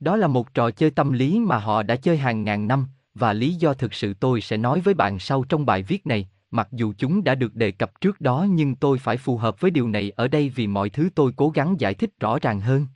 Đó 0.00 0.16
là 0.16 0.26
một 0.26 0.54
trò 0.54 0.70
chơi 0.70 0.90
tâm 0.90 1.12
lý 1.12 1.38
mà 1.38 1.58
họ 1.58 1.82
đã 1.82 1.96
chơi 1.96 2.16
hàng 2.16 2.44
ngàn 2.44 2.68
năm, 2.68 2.86
và 3.14 3.32
lý 3.32 3.54
do 3.54 3.74
thực 3.74 3.94
sự 3.94 4.14
tôi 4.14 4.40
sẽ 4.40 4.56
nói 4.56 4.80
với 4.80 4.94
bạn 4.94 5.18
sau 5.18 5.44
trong 5.44 5.66
bài 5.66 5.82
viết 5.82 6.06
này, 6.06 6.28
mặc 6.50 6.68
dù 6.72 6.92
chúng 6.98 7.24
đã 7.24 7.34
được 7.34 7.54
đề 7.54 7.70
cập 7.70 8.00
trước 8.00 8.20
đó 8.20 8.46
nhưng 8.50 8.76
tôi 8.76 8.98
phải 8.98 9.16
phù 9.16 9.36
hợp 9.36 9.60
với 9.60 9.70
điều 9.70 9.88
này 9.88 10.10
ở 10.10 10.28
đây 10.28 10.48
vì 10.48 10.66
mọi 10.66 10.90
thứ 10.90 11.08
tôi 11.14 11.32
cố 11.36 11.50
gắng 11.50 11.80
giải 11.80 11.94
thích 11.94 12.10
rõ 12.20 12.38
ràng 12.38 12.60
hơn. 12.60 12.86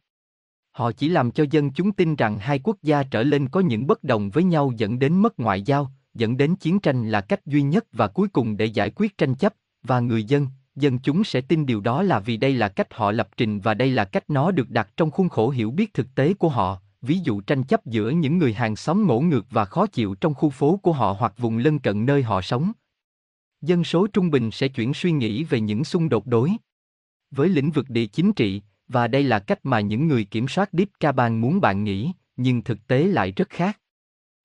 Họ 0.75 0.93
chỉ 0.93 1.09
làm 1.09 1.31
cho 1.31 1.45
dân 1.51 1.71
chúng 1.71 1.93
tin 1.93 2.17
rằng 2.17 2.39
hai 2.39 2.59
quốc 2.59 2.77
gia 2.83 3.03
trở 3.03 3.23
lên 3.23 3.49
có 3.49 3.61
những 3.61 3.87
bất 3.87 4.05
đồng 4.05 4.31
với 4.31 4.45
nhau 4.45 4.73
dẫn 4.77 4.99
đến 4.99 5.23
mất 5.23 5.41
ngoại 5.41 5.63
giao, 5.63 5.93
dẫn 6.15 6.37
đến 6.37 6.57
chiến 6.57 6.81
tranh 6.81 7.09
là 7.09 7.21
cách 7.21 7.47
duy 7.47 7.63
nhất 7.63 7.85
và 7.93 8.09
cuối 8.09 8.29
cùng 8.29 8.57
để 8.57 8.65
giải 8.65 8.91
quyết 8.91 9.19
tranh 9.19 9.35
chấp, 9.35 9.55
và 9.83 10.01
người 10.01 10.25
dân, 10.25 10.47
dân 10.77 10.99
chúng 10.99 11.25
sẽ 11.25 11.41
tin 11.41 11.67
điều 11.67 11.81
đó 11.81 12.03
là 12.03 12.21
vì 12.21 12.37
đây 12.37 12.55
là 12.55 12.69
cách 12.69 12.95
họ 12.95 13.11
lập 13.11 13.29
trình 13.37 13.61
và 13.61 13.75
đây 13.75 13.91
là 13.91 14.05
cách 14.05 14.31
nó 14.31 14.51
được 14.51 14.71
đặt 14.71 14.89
trong 14.97 15.11
khuôn 15.11 15.29
khổ 15.29 15.51
hiểu 15.51 15.71
biết 15.71 15.95
thực 15.95 16.15
tế 16.15 16.35
của 16.35 16.49
họ, 16.49 16.81
ví 17.03 17.19
dụ 17.19 17.41
tranh 17.41 17.63
chấp 17.63 17.87
giữa 17.87 18.11
những 18.11 18.39
người 18.39 18.55
hàng 18.55 18.77
xóm 18.77 19.07
ngỗ 19.07 19.21
ngược 19.21 19.47
và 19.51 19.65
khó 19.65 19.87
chịu 19.87 20.15
trong 20.15 20.35
khu 20.35 20.51
phố 20.51 20.77
của 20.77 20.93
họ 20.93 21.17
hoặc 21.19 21.35
vùng 21.39 21.59
lân 21.59 21.79
cận 21.79 22.07
nơi 22.07 22.23
họ 22.23 22.41
sống. 22.41 22.73
Dân 23.63 23.85
số 23.85 24.07
trung 24.07 24.31
bình 24.31 24.51
sẽ 24.51 24.69
chuyển 24.69 24.95
suy 24.95 25.13
nghĩ 25.13 25.45
về 25.45 25.61
những 25.61 25.85
xung 25.85 26.09
đột 26.09 26.27
đối 26.27 26.53
với 27.31 27.49
lĩnh 27.49 27.71
vực 27.71 27.91
địa 27.91 28.07
chính 28.07 28.33
trị, 28.33 28.63
và 28.89 29.09
đây 29.09 29.23
là 29.23 29.39
cách 29.39 29.59
mà 29.63 29.81
những 29.81 30.09
người 30.09 30.25
kiểm 30.25 30.49
soát 30.49 30.71
Deep 30.73 30.89
Caban 31.01 31.41
muốn 31.41 31.61
bạn 31.61 31.85
nghĩ, 31.85 32.13
nhưng 32.37 32.63
thực 32.63 32.87
tế 32.87 33.05
lại 33.07 33.33
rất 33.33 33.49
khác. 33.49 33.81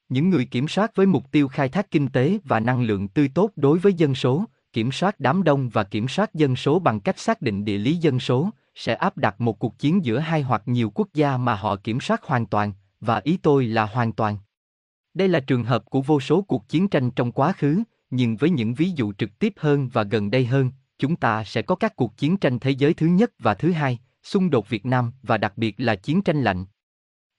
Những 0.09 0.29
người 0.29 0.45
kiểm 0.45 0.67
soát 0.67 0.95
với 0.95 1.05
mục 1.05 1.31
tiêu 1.31 1.47
khai 1.47 1.69
thác 1.69 1.91
kinh 1.91 2.07
tế 2.07 2.39
và 2.43 2.59
năng 2.59 2.81
lượng 2.81 3.07
tươi 3.07 3.29
tốt 3.33 3.51
đối 3.55 3.79
với 3.79 3.93
dân 3.93 4.15
số, 4.15 4.45
kiểm 4.73 4.91
soát 4.91 5.19
đám 5.19 5.43
đông 5.43 5.69
và 5.69 5.83
kiểm 5.83 6.07
soát 6.07 6.33
dân 6.33 6.55
số 6.55 6.79
bằng 6.79 6.99
cách 6.99 7.19
xác 7.19 7.41
định 7.41 7.65
địa 7.65 7.77
lý 7.77 7.95
dân 7.95 8.19
số, 8.19 8.49
sẽ 8.75 8.95
áp 8.95 9.17
đặt 9.17 9.41
một 9.41 9.59
cuộc 9.59 9.79
chiến 9.79 10.05
giữa 10.05 10.19
hai 10.19 10.41
hoặc 10.41 10.61
nhiều 10.65 10.91
quốc 10.95 11.07
gia 11.13 11.37
mà 11.37 11.55
họ 11.55 11.75
kiểm 11.75 11.99
soát 11.99 12.23
hoàn 12.23 12.45
toàn, 12.45 12.73
và 13.01 13.21
ý 13.23 13.37
tôi 13.37 13.65
là 13.65 13.85
hoàn 13.85 14.11
toàn. 14.11 14.37
Đây 15.13 15.27
là 15.27 15.39
trường 15.39 15.63
hợp 15.63 15.85
của 15.85 16.01
vô 16.01 16.19
số 16.19 16.41
cuộc 16.41 16.69
chiến 16.69 16.87
tranh 16.87 17.11
trong 17.11 17.31
quá 17.31 17.53
khứ, 17.53 17.83
nhưng 18.09 18.35
với 18.35 18.49
những 18.49 18.73
ví 18.73 18.91
dụ 18.95 19.13
trực 19.13 19.39
tiếp 19.39 19.53
hơn 19.57 19.89
và 19.93 20.03
gần 20.03 20.31
đây 20.31 20.45
hơn, 20.45 20.71
chúng 20.99 21.15
ta 21.15 21.43
sẽ 21.43 21.61
có 21.61 21.75
các 21.75 21.95
cuộc 21.95 22.17
chiến 22.17 22.37
tranh 22.37 22.59
thế 22.59 22.71
giới 22.71 22.93
thứ 22.93 23.07
nhất 23.07 23.31
và 23.39 23.53
thứ 23.53 23.71
hai, 23.71 23.99
xung 24.23 24.49
đột 24.49 24.69
Việt 24.69 24.85
Nam 24.85 25.11
và 25.23 25.37
đặc 25.37 25.53
biệt 25.57 25.75
là 25.77 25.95
chiến 25.95 26.21
tranh 26.21 26.41
lạnh. 26.41 26.65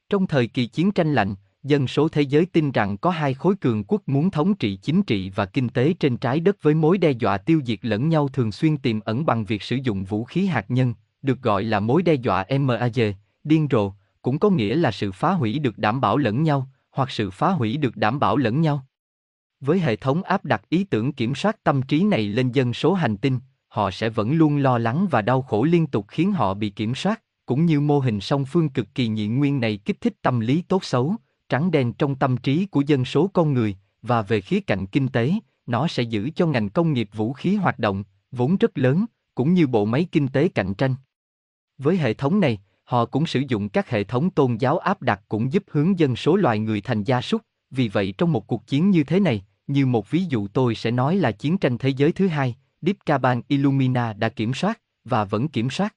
Trong 0.09 0.27
thời 0.27 0.47
kỳ 0.47 0.67
chiến 0.67 0.93
tranh 0.93 1.15
lạnh, 1.15 1.35
dân 1.62 1.87
số 1.87 2.09
thế 2.09 2.23
giới 2.23 2.47
tin 2.47 2.71
rằng 2.71 2.97
có 2.97 3.11
hai 3.11 3.35
khối 3.35 3.56
cường 3.56 3.85
quốc 3.85 4.03
muốn 4.06 4.31
thống 4.31 4.55
trị 4.55 4.77
chính 4.77 5.03
trị 5.03 5.31
và 5.31 5.47
kinh 5.47 5.69
tế 5.69 5.94
trên 6.00 6.17
trái 6.17 6.41
đất 6.41 6.62
với 6.62 6.75
mối 6.75 6.99
đe 6.99 7.11
dọa 7.11 7.38
tiêu 7.38 7.61
diệt 7.67 7.79
lẫn 7.82 8.09
nhau 8.09 8.29
thường 8.29 8.53
xuyên 8.53 8.77
tiềm 8.77 9.00
ẩn 9.00 9.27
bằng 9.27 9.44
việc 9.44 9.62
sử 9.62 9.77
dụng 9.77 10.05
vũ 10.05 10.25
khí 10.25 10.47
hạt 10.47 10.71
nhân, 10.71 10.94
được 11.23 11.43
gọi 11.43 11.65
là 11.65 11.81
mối 11.81 12.03
đe 12.03 12.15
dọa 12.15 12.44
MAG, 12.61 13.12
điên 13.44 13.69
rồ, 13.71 13.93
cũng 14.23 14.38
có 14.38 14.50
nghĩa 14.50 14.75
là 14.75 14.91
sự 14.91 15.12
phá 15.12 15.33
hủy 15.33 15.59
được 15.59 15.79
đảm 15.79 16.00
bảo 16.00 16.17
lẫn 16.17 16.43
nhau, 16.43 16.69
hoặc 16.91 17.11
sự 17.11 17.31
phá 17.31 17.50
hủy 17.50 17.76
được 17.76 17.97
đảm 17.97 18.21
bảo 18.21 18.37
lẫn 18.37 18.61
nhau. 18.61 18.87
Với 19.61 19.81
hệ 19.81 19.97
thống 19.97 20.23
áp 20.23 20.44
đặt 20.44 20.62
ý 20.69 20.85
tưởng 20.85 21.12
kiểm 21.12 21.35
soát 21.35 21.65
tâm 21.65 21.83
trí 21.83 22.03
này 22.03 22.23
lên 22.29 22.53
dân 22.53 22.75
số 22.75 22.94
hành 22.94 23.17
tinh, 23.17 23.38
họ 23.70 23.90
sẽ 23.90 24.08
vẫn 24.08 24.32
luôn 24.32 24.56
lo 24.56 24.78
lắng 24.78 25.06
và 25.11 25.22
đau 25.22 25.43
khổ 25.43 25.64
liên 25.64 25.87
tục 25.87 26.06
khiến 26.08 26.32
họ 26.32 26.55
bị 26.55 26.70
kiểm 26.70 26.94
soát, 26.94 27.22
cũng 27.46 27.67
như 27.67 27.81
mô 27.81 27.99
hình 27.99 28.20
song 28.20 28.44
phương 28.44 28.69
cực 28.69 28.94
kỳ 28.94 29.08
nhị 29.08 29.28
nguyên 29.28 29.61
này 29.61 29.76
kích 29.76 30.00
thích 30.00 30.14
tâm 30.22 30.40
lý 30.40 30.62
tốt 30.62 30.84
xấu, 30.84 31.14
trắng 31.49 31.70
đen 31.70 31.93
trong 31.93 32.14
tâm 32.14 32.37
trí 32.37 32.67
của 32.67 32.81
dân 32.81 33.05
số 33.05 33.31
con 33.32 33.55
người, 33.55 33.76
và 34.02 34.22
về 34.22 34.40
khía 34.40 34.61
cạnh 34.61 34.87
kinh 34.87 35.08
tế, 35.08 35.32
nó 35.67 35.88
sẽ 35.88 36.02
giữ 36.02 36.31
cho 36.37 36.46
ngành 36.46 36.69
công 36.69 36.93
nghiệp 36.93 37.08
vũ 37.14 37.32
khí 37.32 37.56
hoạt 37.56 37.78
động, 37.78 38.05
vốn 38.32 38.56
rất 38.56 38.78
lớn, 38.78 39.05
cũng 39.34 39.55
như 39.55 39.67
bộ 39.67 39.84
máy 39.84 40.06
kinh 40.12 40.28
tế 40.28 40.49
cạnh 40.49 40.75
tranh. 40.75 40.94
Với 41.78 41.96
hệ 41.96 42.14
thống 42.14 42.40
này, 42.40 42.58
họ 42.84 43.05
cũng 43.05 43.26
sử 43.26 43.43
dụng 43.49 43.69
các 43.69 43.90
hệ 43.90 44.05
thống 44.05 44.31
tôn 44.31 44.56
giáo 44.56 44.78
áp 44.78 45.02
đặt 45.02 45.20
cũng 45.28 45.52
giúp 45.52 45.64
hướng 45.70 45.99
dân 45.99 46.16
số 46.16 46.37
loài 46.37 46.58
người 46.58 46.81
thành 46.81 47.05
gia 47.05 47.20
súc, 47.20 47.43
vì 47.70 47.88
vậy 47.88 48.14
trong 48.19 48.32
một 48.32 48.46
cuộc 48.46 48.66
chiến 48.66 48.90
như 48.90 49.05
thế 49.05 49.20
này, 49.20 49.44
như 49.66 49.87
một 49.87 50.11
ví 50.11 50.25
dụ 50.28 50.49
tôi 50.49 50.75
sẽ 50.75 50.90
nói 50.90 51.16
là 51.16 51.32
chiến 51.32 51.58
tranh 51.58 51.78
thế 51.78 51.88
giới 51.88 52.12
thứ 52.12 52.28
hai, 52.28 52.56
Deep 52.82 52.97
Caban 53.06 53.43
Illumina 53.49 54.12
đã 54.12 54.28
kiểm 54.28 54.54
soát, 54.54 54.81
và 55.04 55.25
vẫn 55.25 55.49
kiểm 55.49 55.71
soát. 55.71 55.95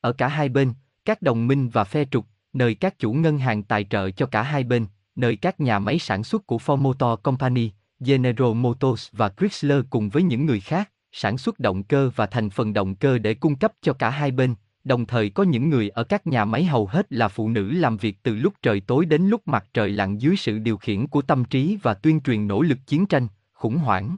Ở 0.00 0.12
cả 0.12 0.28
hai 0.28 0.48
bên, 0.48 0.72
các 1.04 1.22
đồng 1.22 1.46
minh 1.46 1.68
và 1.68 1.84
phe 1.84 2.04
trục, 2.04 2.26
nơi 2.52 2.74
các 2.74 2.98
chủ 2.98 3.12
ngân 3.12 3.38
hàng 3.38 3.62
tài 3.62 3.84
trợ 3.84 4.10
cho 4.10 4.26
cả 4.26 4.42
hai 4.42 4.64
bên, 4.64 4.86
nơi 5.16 5.36
các 5.36 5.60
nhà 5.60 5.78
máy 5.78 5.98
sản 5.98 6.24
xuất 6.24 6.46
của 6.46 6.56
Ford 6.56 6.76
Motor 6.76 7.20
Company, 7.22 7.70
General 8.00 8.54
Motors 8.54 9.08
và 9.12 9.28
Chrysler 9.28 9.84
cùng 9.90 10.08
với 10.08 10.22
những 10.22 10.46
người 10.46 10.60
khác, 10.60 10.90
sản 11.12 11.38
xuất 11.38 11.60
động 11.60 11.82
cơ 11.82 12.10
và 12.16 12.26
thành 12.26 12.50
phần 12.50 12.72
động 12.72 12.94
cơ 12.94 13.18
để 13.18 13.34
cung 13.34 13.56
cấp 13.56 13.72
cho 13.82 13.92
cả 13.92 14.10
hai 14.10 14.30
bên, 14.30 14.54
đồng 14.84 15.06
thời 15.06 15.30
có 15.30 15.42
những 15.42 15.68
người 15.68 15.88
ở 15.88 16.04
các 16.04 16.26
nhà 16.26 16.44
máy 16.44 16.64
hầu 16.64 16.86
hết 16.86 17.12
là 17.12 17.28
phụ 17.28 17.48
nữ 17.48 17.70
làm 17.70 17.96
việc 17.96 18.22
từ 18.22 18.34
lúc 18.34 18.54
trời 18.62 18.80
tối 18.80 19.06
đến 19.06 19.22
lúc 19.28 19.48
mặt 19.48 19.64
trời 19.74 19.90
lặn 19.90 20.18
dưới 20.18 20.36
sự 20.36 20.58
điều 20.58 20.76
khiển 20.76 21.06
của 21.06 21.22
tâm 21.22 21.44
trí 21.44 21.78
và 21.82 21.94
tuyên 21.94 22.20
truyền 22.20 22.48
nỗ 22.48 22.62
lực 22.62 22.78
chiến 22.86 23.06
tranh, 23.06 23.26
khủng 23.52 23.76
hoảng. 23.76 24.16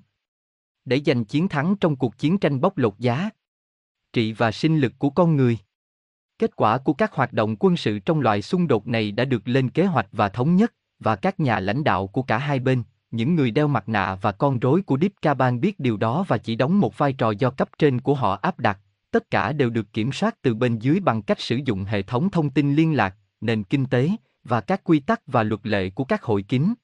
Để 0.91 1.01
giành 1.07 1.25
chiến 1.25 1.49
thắng 1.49 1.77
trong 1.77 1.97
cuộc 1.97 2.19
chiến 2.19 2.39
tranh 2.39 2.61
bóc 2.61 2.79
lột 2.79 2.99
giá, 2.99 3.31
trị 4.13 4.33
và 4.33 4.53
sinh 4.53 4.79
lực 4.79 4.93
của 4.99 5.11
con 5.11 5.37
người. 5.37 5.59
Kết 6.39 6.57
quả 6.57 6.79
của 6.79 6.93
các 6.93 7.13
hoạt 7.13 7.33
động 7.33 7.57
quân 7.59 7.77
sự 7.77 7.99
trong 7.99 8.21
loại 8.21 8.43
xung 8.43 8.69
đột 8.69 8.87
này 8.89 9.13
đã 9.13 9.25
được 9.25 9.49
lên 9.49 9.71
kế 9.71 9.85
hoạch 9.85 10.09
và 10.13 10.29
thống 10.29 10.57
nhất, 10.57 10.75
và 10.99 11.17
các 11.17 11.41
nhà 11.41 11.61
lãnh 11.61 11.85
đạo 11.85 12.07
của 12.07 12.23
cả 12.23 12.39
hai 12.39 12.59
bên, 12.59 12.83
những 13.11 13.35
người 13.35 13.51
đeo 13.51 13.69
mặt 13.69 13.89
nạ 13.89 14.19
và 14.23 14.33
con 14.33 14.59
rối 14.59 14.83
của 14.83 14.99
Deep 15.01 15.13
Caban 15.23 15.61
biết 15.61 15.81
điều 15.81 15.97
đó 15.97 16.25
và 16.29 16.39
chỉ 16.39 16.57
đóng 16.57 16.81
một 16.81 16.99
vai 16.99 17.13
trò 17.13 17.31
do 17.31 17.51
cấp 17.51 17.69
trên 17.79 18.01
của 18.01 18.15
họ 18.15 18.39
áp 18.43 18.59
đặt, 18.59 18.79
tất 19.11 19.31
cả 19.31 19.53
đều 19.53 19.71
được 19.71 19.93
kiểm 19.93 20.13
soát 20.13 20.43
từ 20.43 20.55
bên 20.55 20.79
dưới 20.79 21.01
bằng 21.01 21.23
cách 21.23 21.41
sử 21.41 21.61
dụng 21.65 21.85
hệ 21.85 22.03
thống 22.03 22.31
thông 22.31 22.51
tin 22.51 22.75
liên 22.75 22.97
lạc, 22.97 23.17
nền 23.41 23.65
kinh 23.65 23.87
tế 23.87 24.11
và 24.45 24.61
các 24.61 24.85
quy 24.85 25.01
tắc 25.01 25.21
và 25.27 25.43
luật 25.43 25.67
lệ 25.67 25.91
của 25.91 26.05
các 26.05 26.23
hội 26.23 26.43
kín. 26.43 26.75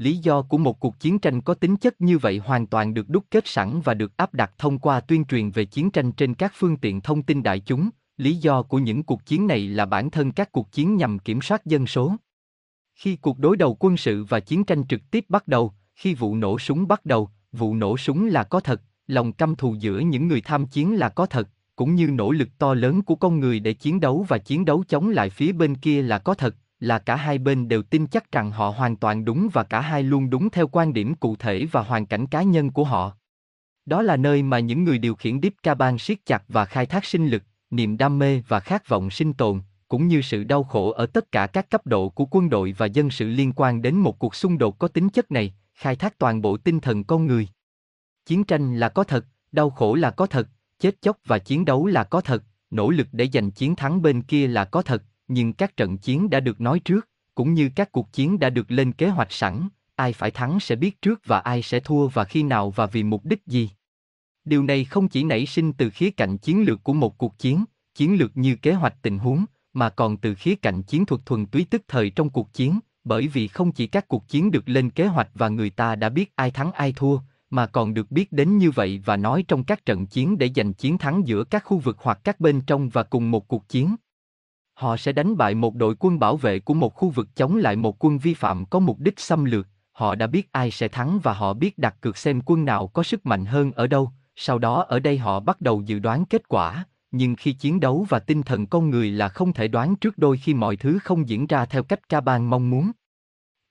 Lý 0.00 0.16
do 0.16 0.42
của 0.42 0.58
một 0.58 0.80
cuộc 0.80 1.00
chiến 1.00 1.18
tranh 1.18 1.40
có 1.40 1.54
tính 1.54 1.76
chất 1.76 2.00
như 2.00 2.18
vậy 2.18 2.38
hoàn 2.38 2.66
toàn 2.66 2.94
được 2.94 3.08
đúc 3.08 3.24
kết 3.30 3.46
sẵn 3.46 3.80
và 3.80 3.94
được 3.94 4.16
áp 4.16 4.34
đặt 4.34 4.52
thông 4.58 4.78
qua 4.78 5.00
tuyên 5.00 5.24
truyền 5.24 5.50
về 5.50 5.64
chiến 5.64 5.90
tranh 5.90 6.12
trên 6.12 6.34
các 6.34 6.52
phương 6.54 6.76
tiện 6.76 7.00
thông 7.00 7.22
tin 7.22 7.42
đại 7.42 7.60
chúng. 7.60 7.90
Lý 8.16 8.36
do 8.36 8.62
của 8.62 8.78
những 8.78 9.02
cuộc 9.02 9.26
chiến 9.26 9.46
này 9.46 9.68
là 9.68 9.86
bản 9.86 10.10
thân 10.10 10.32
các 10.32 10.52
cuộc 10.52 10.72
chiến 10.72 10.96
nhằm 10.96 11.18
kiểm 11.18 11.40
soát 11.42 11.66
dân 11.66 11.86
số. 11.86 12.14
Khi 12.94 13.16
cuộc 13.16 13.38
đối 13.38 13.56
đầu 13.56 13.76
quân 13.80 13.96
sự 13.96 14.24
và 14.24 14.40
chiến 14.40 14.64
tranh 14.64 14.86
trực 14.88 15.10
tiếp 15.10 15.24
bắt 15.28 15.48
đầu, 15.48 15.72
khi 15.94 16.14
vụ 16.14 16.36
nổ 16.36 16.58
súng 16.58 16.88
bắt 16.88 17.06
đầu, 17.06 17.30
vụ 17.52 17.74
nổ 17.74 17.96
súng 17.96 18.26
là 18.26 18.44
có 18.44 18.60
thật, 18.60 18.82
lòng 19.06 19.32
căm 19.32 19.56
thù 19.56 19.74
giữa 19.74 19.98
những 19.98 20.28
người 20.28 20.40
tham 20.40 20.66
chiến 20.66 20.98
là 20.98 21.08
có 21.08 21.26
thật, 21.26 21.48
cũng 21.76 21.94
như 21.94 22.06
nỗ 22.06 22.30
lực 22.30 22.48
to 22.58 22.74
lớn 22.74 23.02
của 23.02 23.14
con 23.14 23.40
người 23.40 23.60
để 23.60 23.72
chiến 23.72 24.00
đấu 24.00 24.26
và 24.28 24.38
chiến 24.38 24.64
đấu 24.64 24.84
chống 24.88 25.08
lại 25.08 25.30
phía 25.30 25.52
bên 25.52 25.74
kia 25.74 26.02
là 26.02 26.18
có 26.18 26.34
thật, 26.34 26.56
là 26.80 26.98
cả 26.98 27.16
hai 27.16 27.38
bên 27.38 27.68
đều 27.68 27.82
tin 27.82 28.06
chắc 28.06 28.32
rằng 28.32 28.50
họ 28.50 28.70
hoàn 28.70 28.96
toàn 28.96 29.24
đúng 29.24 29.48
và 29.52 29.62
cả 29.62 29.80
hai 29.80 30.02
luôn 30.02 30.30
đúng 30.30 30.50
theo 30.50 30.68
quan 30.68 30.92
điểm 30.92 31.14
cụ 31.14 31.36
thể 31.36 31.66
và 31.72 31.82
hoàn 31.82 32.06
cảnh 32.06 32.26
cá 32.26 32.42
nhân 32.42 32.70
của 32.70 32.84
họ. 32.84 33.16
Đó 33.86 34.02
là 34.02 34.16
nơi 34.16 34.42
mà 34.42 34.58
những 34.58 34.84
người 34.84 34.98
điều 34.98 35.14
khiển 35.14 35.40
Deep 35.42 35.52
Caban 35.62 35.98
siết 35.98 36.26
chặt 36.26 36.42
và 36.48 36.64
khai 36.64 36.86
thác 36.86 37.04
sinh 37.04 37.28
lực, 37.28 37.42
niềm 37.70 37.96
đam 37.96 38.18
mê 38.18 38.42
và 38.48 38.60
khát 38.60 38.88
vọng 38.88 39.10
sinh 39.10 39.32
tồn, 39.32 39.60
cũng 39.88 40.08
như 40.08 40.22
sự 40.22 40.44
đau 40.44 40.64
khổ 40.64 40.90
ở 40.90 41.06
tất 41.06 41.32
cả 41.32 41.46
các 41.46 41.70
cấp 41.70 41.86
độ 41.86 42.08
của 42.08 42.26
quân 42.30 42.50
đội 42.50 42.74
và 42.78 42.86
dân 42.86 43.10
sự 43.10 43.28
liên 43.28 43.52
quan 43.56 43.82
đến 43.82 43.96
một 43.96 44.18
cuộc 44.18 44.34
xung 44.34 44.58
đột 44.58 44.78
có 44.78 44.88
tính 44.88 45.08
chất 45.08 45.30
này, 45.30 45.54
khai 45.74 45.96
thác 45.96 46.18
toàn 46.18 46.42
bộ 46.42 46.56
tinh 46.56 46.80
thần 46.80 47.04
con 47.04 47.26
người. 47.26 47.48
Chiến 48.26 48.44
tranh 48.44 48.76
là 48.76 48.88
có 48.88 49.04
thật, 49.04 49.26
đau 49.52 49.70
khổ 49.70 49.94
là 49.94 50.10
có 50.10 50.26
thật, 50.26 50.48
chết 50.78 51.02
chóc 51.02 51.18
và 51.24 51.38
chiến 51.38 51.64
đấu 51.64 51.86
là 51.86 52.04
có 52.04 52.20
thật, 52.20 52.42
nỗ 52.70 52.90
lực 52.90 53.06
để 53.12 53.28
giành 53.32 53.50
chiến 53.50 53.76
thắng 53.76 54.02
bên 54.02 54.22
kia 54.22 54.46
là 54.46 54.64
có 54.64 54.82
thật, 54.82 55.02
nhưng 55.30 55.52
các 55.52 55.76
trận 55.76 55.98
chiến 55.98 56.30
đã 56.30 56.40
được 56.40 56.60
nói 56.60 56.80
trước, 56.80 57.08
cũng 57.34 57.54
như 57.54 57.70
các 57.76 57.92
cuộc 57.92 58.12
chiến 58.12 58.38
đã 58.38 58.50
được 58.50 58.70
lên 58.70 58.92
kế 58.92 59.08
hoạch 59.08 59.32
sẵn, 59.32 59.68
ai 59.96 60.12
phải 60.12 60.30
thắng 60.30 60.60
sẽ 60.60 60.76
biết 60.76 61.02
trước 61.02 61.20
và 61.24 61.38
ai 61.40 61.62
sẽ 61.62 61.80
thua 61.80 62.08
và 62.08 62.24
khi 62.24 62.42
nào 62.42 62.70
và 62.70 62.86
vì 62.86 63.02
mục 63.02 63.24
đích 63.24 63.46
gì. 63.46 63.70
Điều 64.44 64.62
này 64.62 64.84
không 64.84 65.08
chỉ 65.08 65.24
nảy 65.24 65.46
sinh 65.46 65.72
từ 65.72 65.90
khía 65.90 66.10
cạnh 66.10 66.38
chiến 66.38 66.64
lược 66.64 66.84
của 66.84 66.92
một 66.92 67.18
cuộc 67.18 67.38
chiến, 67.38 67.64
chiến 67.94 68.18
lược 68.18 68.36
như 68.36 68.56
kế 68.56 68.72
hoạch 68.72 69.02
tình 69.02 69.18
huống, 69.18 69.44
mà 69.72 69.90
còn 69.90 70.16
từ 70.16 70.34
khía 70.34 70.54
cạnh 70.54 70.82
chiến 70.82 71.06
thuật 71.06 71.26
thuần 71.26 71.46
túy 71.46 71.66
tức 71.70 71.82
thời 71.88 72.10
trong 72.10 72.30
cuộc 72.30 72.52
chiến, 72.52 72.80
bởi 73.04 73.28
vì 73.28 73.48
không 73.48 73.72
chỉ 73.72 73.86
các 73.86 74.08
cuộc 74.08 74.28
chiến 74.28 74.50
được 74.50 74.68
lên 74.68 74.90
kế 74.90 75.06
hoạch 75.06 75.28
và 75.34 75.48
người 75.48 75.70
ta 75.70 75.96
đã 75.96 76.08
biết 76.08 76.32
ai 76.36 76.50
thắng 76.50 76.72
ai 76.72 76.92
thua, 76.92 77.18
mà 77.50 77.66
còn 77.66 77.94
được 77.94 78.10
biết 78.10 78.32
đến 78.32 78.58
như 78.58 78.70
vậy 78.70 79.02
và 79.04 79.16
nói 79.16 79.44
trong 79.48 79.64
các 79.64 79.86
trận 79.86 80.06
chiến 80.06 80.38
để 80.38 80.50
giành 80.56 80.72
chiến 80.72 80.98
thắng 80.98 81.26
giữa 81.26 81.44
các 81.44 81.64
khu 81.64 81.78
vực 81.78 81.96
hoặc 82.00 82.20
các 82.24 82.40
bên 82.40 82.60
trong 82.60 82.88
và 82.88 83.02
cùng 83.02 83.30
một 83.30 83.48
cuộc 83.48 83.68
chiến. 83.68 83.96
Họ 84.80 84.96
sẽ 84.96 85.12
đánh 85.12 85.36
bại 85.36 85.54
một 85.54 85.74
đội 85.74 85.94
quân 85.98 86.18
bảo 86.18 86.36
vệ 86.36 86.60
của 86.60 86.74
một 86.74 86.94
khu 86.94 87.08
vực 87.08 87.28
chống 87.36 87.56
lại 87.56 87.76
một 87.76 88.04
quân 88.04 88.18
vi 88.18 88.34
phạm 88.34 88.64
có 88.66 88.78
mục 88.78 88.98
đích 88.98 89.20
xâm 89.20 89.44
lược, 89.44 89.68
họ 89.92 90.14
đã 90.14 90.26
biết 90.26 90.52
ai 90.52 90.70
sẽ 90.70 90.88
thắng 90.88 91.20
và 91.22 91.32
họ 91.32 91.54
biết 91.54 91.78
đặt 91.78 91.96
cược 92.00 92.16
xem 92.16 92.40
quân 92.46 92.64
nào 92.64 92.86
có 92.86 93.02
sức 93.02 93.26
mạnh 93.26 93.44
hơn 93.44 93.72
ở 93.72 93.86
đâu, 93.86 94.10
sau 94.36 94.58
đó 94.58 94.84
ở 94.88 94.98
đây 94.98 95.18
họ 95.18 95.40
bắt 95.40 95.60
đầu 95.60 95.82
dự 95.86 95.98
đoán 95.98 96.24
kết 96.24 96.48
quả, 96.48 96.84
nhưng 97.10 97.36
khi 97.36 97.52
chiến 97.52 97.80
đấu 97.80 98.06
và 98.08 98.18
tinh 98.18 98.42
thần 98.42 98.66
con 98.66 98.90
người 98.90 99.10
là 99.10 99.28
không 99.28 99.52
thể 99.52 99.68
đoán 99.68 99.96
trước 99.96 100.18
đôi 100.18 100.36
khi 100.36 100.54
mọi 100.54 100.76
thứ 100.76 100.98
không 100.98 101.28
diễn 101.28 101.46
ra 101.46 101.64
theo 101.64 101.82
cách 101.82 102.08
ca 102.08 102.20
bang 102.20 102.50
mong 102.50 102.70
muốn. 102.70 102.90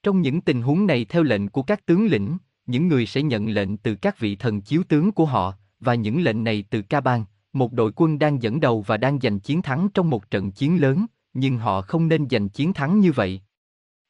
Trong 0.02 0.20
những 0.20 0.40
tình 0.40 0.62
huống 0.62 0.86
này 0.86 1.04
theo 1.04 1.22
lệnh 1.22 1.48
của 1.48 1.62
các 1.62 1.86
tướng 1.86 2.06
lĩnh, 2.06 2.38
những 2.66 2.88
người 2.88 3.06
sẽ 3.06 3.22
nhận 3.22 3.48
lệnh 3.48 3.76
từ 3.76 3.94
các 3.94 4.18
vị 4.18 4.36
thần 4.36 4.60
chiếu 4.60 4.82
tướng 4.88 5.12
của 5.12 5.26
họ, 5.26 5.54
và 5.80 5.94
những 5.94 6.22
lệnh 6.22 6.44
này 6.44 6.64
từ 6.70 6.82
ca 6.82 7.00
bang, 7.00 7.24
một 7.52 7.72
đội 7.72 7.92
quân 7.96 8.18
đang 8.18 8.42
dẫn 8.42 8.60
đầu 8.60 8.82
và 8.82 8.96
đang 8.96 9.20
giành 9.20 9.40
chiến 9.40 9.62
thắng 9.62 9.88
trong 9.94 10.10
một 10.10 10.30
trận 10.30 10.52
chiến 10.52 10.80
lớn, 10.80 11.06
nhưng 11.32 11.56
họ 11.58 11.82
không 11.82 12.08
nên 12.08 12.28
giành 12.30 12.48
chiến 12.48 12.72
thắng 12.72 13.00
như 13.00 13.12
vậy. 13.12 13.40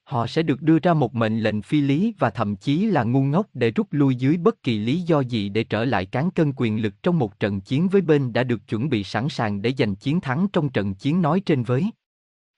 Họ 0.04 0.26
sẽ 0.26 0.42
được 0.42 0.62
đưa 0.62 0.78
ra 0.78 0.94
một 0.94 1.14
mệnh 1.14 1.40
lệnh 1.40 1.62
phi 1.62 1.80
lý 1.80 2.14
và 2.18 2.30
thậm 2.30 2.56
chí 2.56 2.86
là 2.86 3.04
ngu 3.04 3.22
ngốc 3.22 3.46
để 3.54 3.70
rút 3.70 3.86
lui 3.90 4.14
dưới 4.14 4.36
bất 4.36 4.62
kỳ 4.62 4.78
lý 4.78 5.00
do 5.00 5.20
gì 5.20 5.48
để 5.48 5.64
trở 5.64 5.84
lại 5.84 6.06
cán 6.06 6.30
cân 6.30 6.52
quyền 6.56 6.82
lực 6.82 7.02
trong 7.02 7.18
một 7.18 7.40
trận 7.40 7.60
chiến 7.60 7.88
với 7.88 8.00
bên 8.00 8.32
đã 8.32 8.44
được 8.44 8.68
chuẩn 8.68 8.88
bị 8.88 9.04
sẵn 9.04 9.28
sàng 9.28 9.62
để 9.62 9.72
giành 9.78 9.96
chiến 9.96 10.20
thắng 10.20 10.46
trong 10.52 10.68
trận 10.68 10.94
chiến 10.94 11.22
nói 11.22 11.40
trên 11.40 11.62
với. 11.62 11.90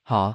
Họ 0.02 0.34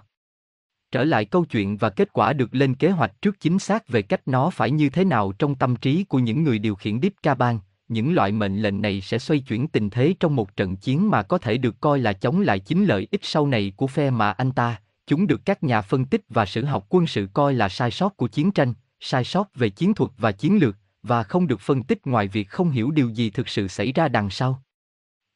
trở 0.92 1.04
lại 1.04 1.26
câu 1.26 1.46
chuyện 1.46 1.78
và 1.78 1.90
kết 1.90 2.14
quả 2.14 2.34
được 2.34 2.56
lên 2.56 2.76
kế 2.76 2.90
hoạch 2.90 3.22
trước 3.22 3.40
chính 3.40 3.60
xác 3.60 3.88
về 3.88 4.02
cách 4.02 4.22
nó 4.26 4.50
phải 4.50 4.72
như 4.72 4.90
thế 4.90 5.04
nào 5.04 5.32
trong 5.40 5.56
tâm 5.56 5.76
trí 5.76 6.04
của 6.04 6.20
những 6.20 6.44
người 6.44 6.60
điều 6.60 6.76
khiển 6.76 7.02
Deep 7.02 7.14
Caban, 7.24 7.60
những 7.88 8.14
loại 8.14 8.32
mệnh 8.32 8.62
lệnh 8.62 8.82
này 8.82 9.02
sẽ 9.02 9.20
xoay 9.20 9.40
chuyển 9.40 9.68
tình 9.68 9.90
thế 9.90 10.16
trong 10.20 10.36
một 10.36 10.56
trận 10.56 10.76
chiến 10.76 11.10
mà 11.10 11.24
có 11.24 11.38
thể 11.38 11.58
được 11.58 11.82
coi 11.82 12.00
là 12.00 12.14
chống 12.14 12.42
lại 12.42 12.60
chính 12.60 12.86
lợi 12.86 13.08
ích 13.12 13.26
sau 13.26 13.48
này 13.48 13.74
của 13.76 13.88
phe 13.88 14.10
mà 14.10 14.32
anh 14.32 14.52
ta, 14.52 14.82
chúng 15.08 15.28
được 15.28 15.42
các 15.46 15.64
nhà 15.64 15.82
phân 15.82 16.06
tích 16.06 16.22
và 16.30 16.46
sử 16.46 16.66
học 16.66 16.86
quân 16.90 17.08
sự 17.08 17.28
coi 17.34 17.54
là 17.54 17.70
sai 17.70 17.92
sót 17.92 18.18
của 18.18 18.28
chiến 18.28 18.52
tranh, 18.52 18.74
sai 19.00 19.24
sót 19.24 19.56
về 19.56 19.70
chiến 19.70 19.94
thuật 19.94 20.12
và 20.18 20.32
chiến 20.32 20.60
lược, 20.60 20.76
và 21.04 21.24
không 21.24 21.48
được 21.48 21.60
phân 21.60 21.84
tích 21.84 22.08
ngoài 22.08 22.28
việc 22.28 22.50
không 22.50 22.70
hiểu 22.70 22.92
điều 22.92 23.10
gì 23.10 23.30
thực 23.30 23.48
sự 23.48 23.68
xảy 23.68 23.92
ra 23.92 24.08
đằng 24.08 24.30
sau. 24.30 24.64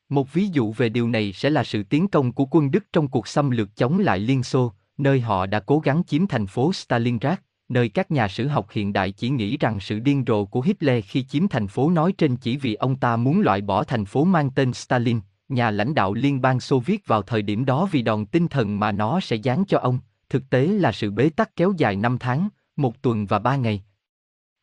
Một 0.09 0.33
ví 0.33 0.47
dụ 0.47 0.73
về 0.73 0.89
điều 0.89 1.07
này 1.07 1.33
sẽ 1.33 1.49
là 1.49 1.63
sự 1.63 1.83
tiến 1.83 2.07
công 2.07 2.31
của 2.31 2.45
quân 2.45 2.71
Đức 2.71 2.83
trong 2.93 3.07
cuộc 3.07 3.27
xâm 3.27 3.49
lược 3.49 3.75
chống 3.75 3.99
lại 3.99 4.19
Liên 4.19 4.43
Xô, 4.43 4.73
nơi 4.97 5.21
họ 5.21 5.45
đã 5.45 5.59
cố 5.59 5.79
gắng 5.79 6.03
chiếm 6.07 6.27
thành 6.27 6.47
phố 6.47 6.73
Stalingrad, 6.73 7.37
nơi 7.71 7.89
các 7.89 8.11
nhà 8.11 8.27
sử 8.27 8.47
học 8.47 8.67
hiện 8.71 8.93
đại 8.93 9.11
chỉ 9.11 9.29
nghĩ 9.29 9.57
rằng 9.57 9.79
sự 9.79 9.99
điên 9.99 10.23
rồ 10.27 10.45
của 10.45 10.61
Hitler 10.61 11.05
khi 11.07 11.23
chiếm 11.23 11.47
thành 11.47 11.67
phố 11.67 11.89
nói 11.89 12.13
trên 12.17 12.35
chỉ 12.35 12.57
vì 12.57 12.73
ông 12.73 12.95
ta 12.95 13.15
muốn 13.15 13.41
loại 13.41 13.61
bỏ 13.61 13.83
thành 13.83 14.05
phố 14.05 14.23
mang 14.23 14.49
tên 14.51 14.73
Stalin, 14.73 15.19
nhà 15.49 15.71
lãnh 15.71 15.93
đạo 15.93 16.13
Liên 16.13 16.41
bang 16.41 16.59
Xô 16.59 16.79
Viết 16.79 17.07
vào 17.07 17.21
thời 17.21 17.41
điểm 17.41 17.65
đó 17.65 17.87
vì 17.91 18.01
đòn 18.01 18.25
tinh 18.25 18.47
thần 18.47 18.79
mà 18.79 18.91
nó 18.91 19.19
sẽ 19.19 19.35
dán 19.35 19.63
cho 19.67 19.77
ông, 19.77 19.99
thực 20.29 20.49
tế 20.49 20.67
là 20.67 20.91
sự 20.91 21.11
bế 21.11 21.29
tắc 21.29 21.55
kéo 21.55 21.73
dài 21.77 21.95
5 21.95 22.17
tháng, 22.19 22.49
một 22.75 23.01
tuần 23.01 23.25
và 23.25 23.39
3 23.39 23.55
ngày. 23.55 23.83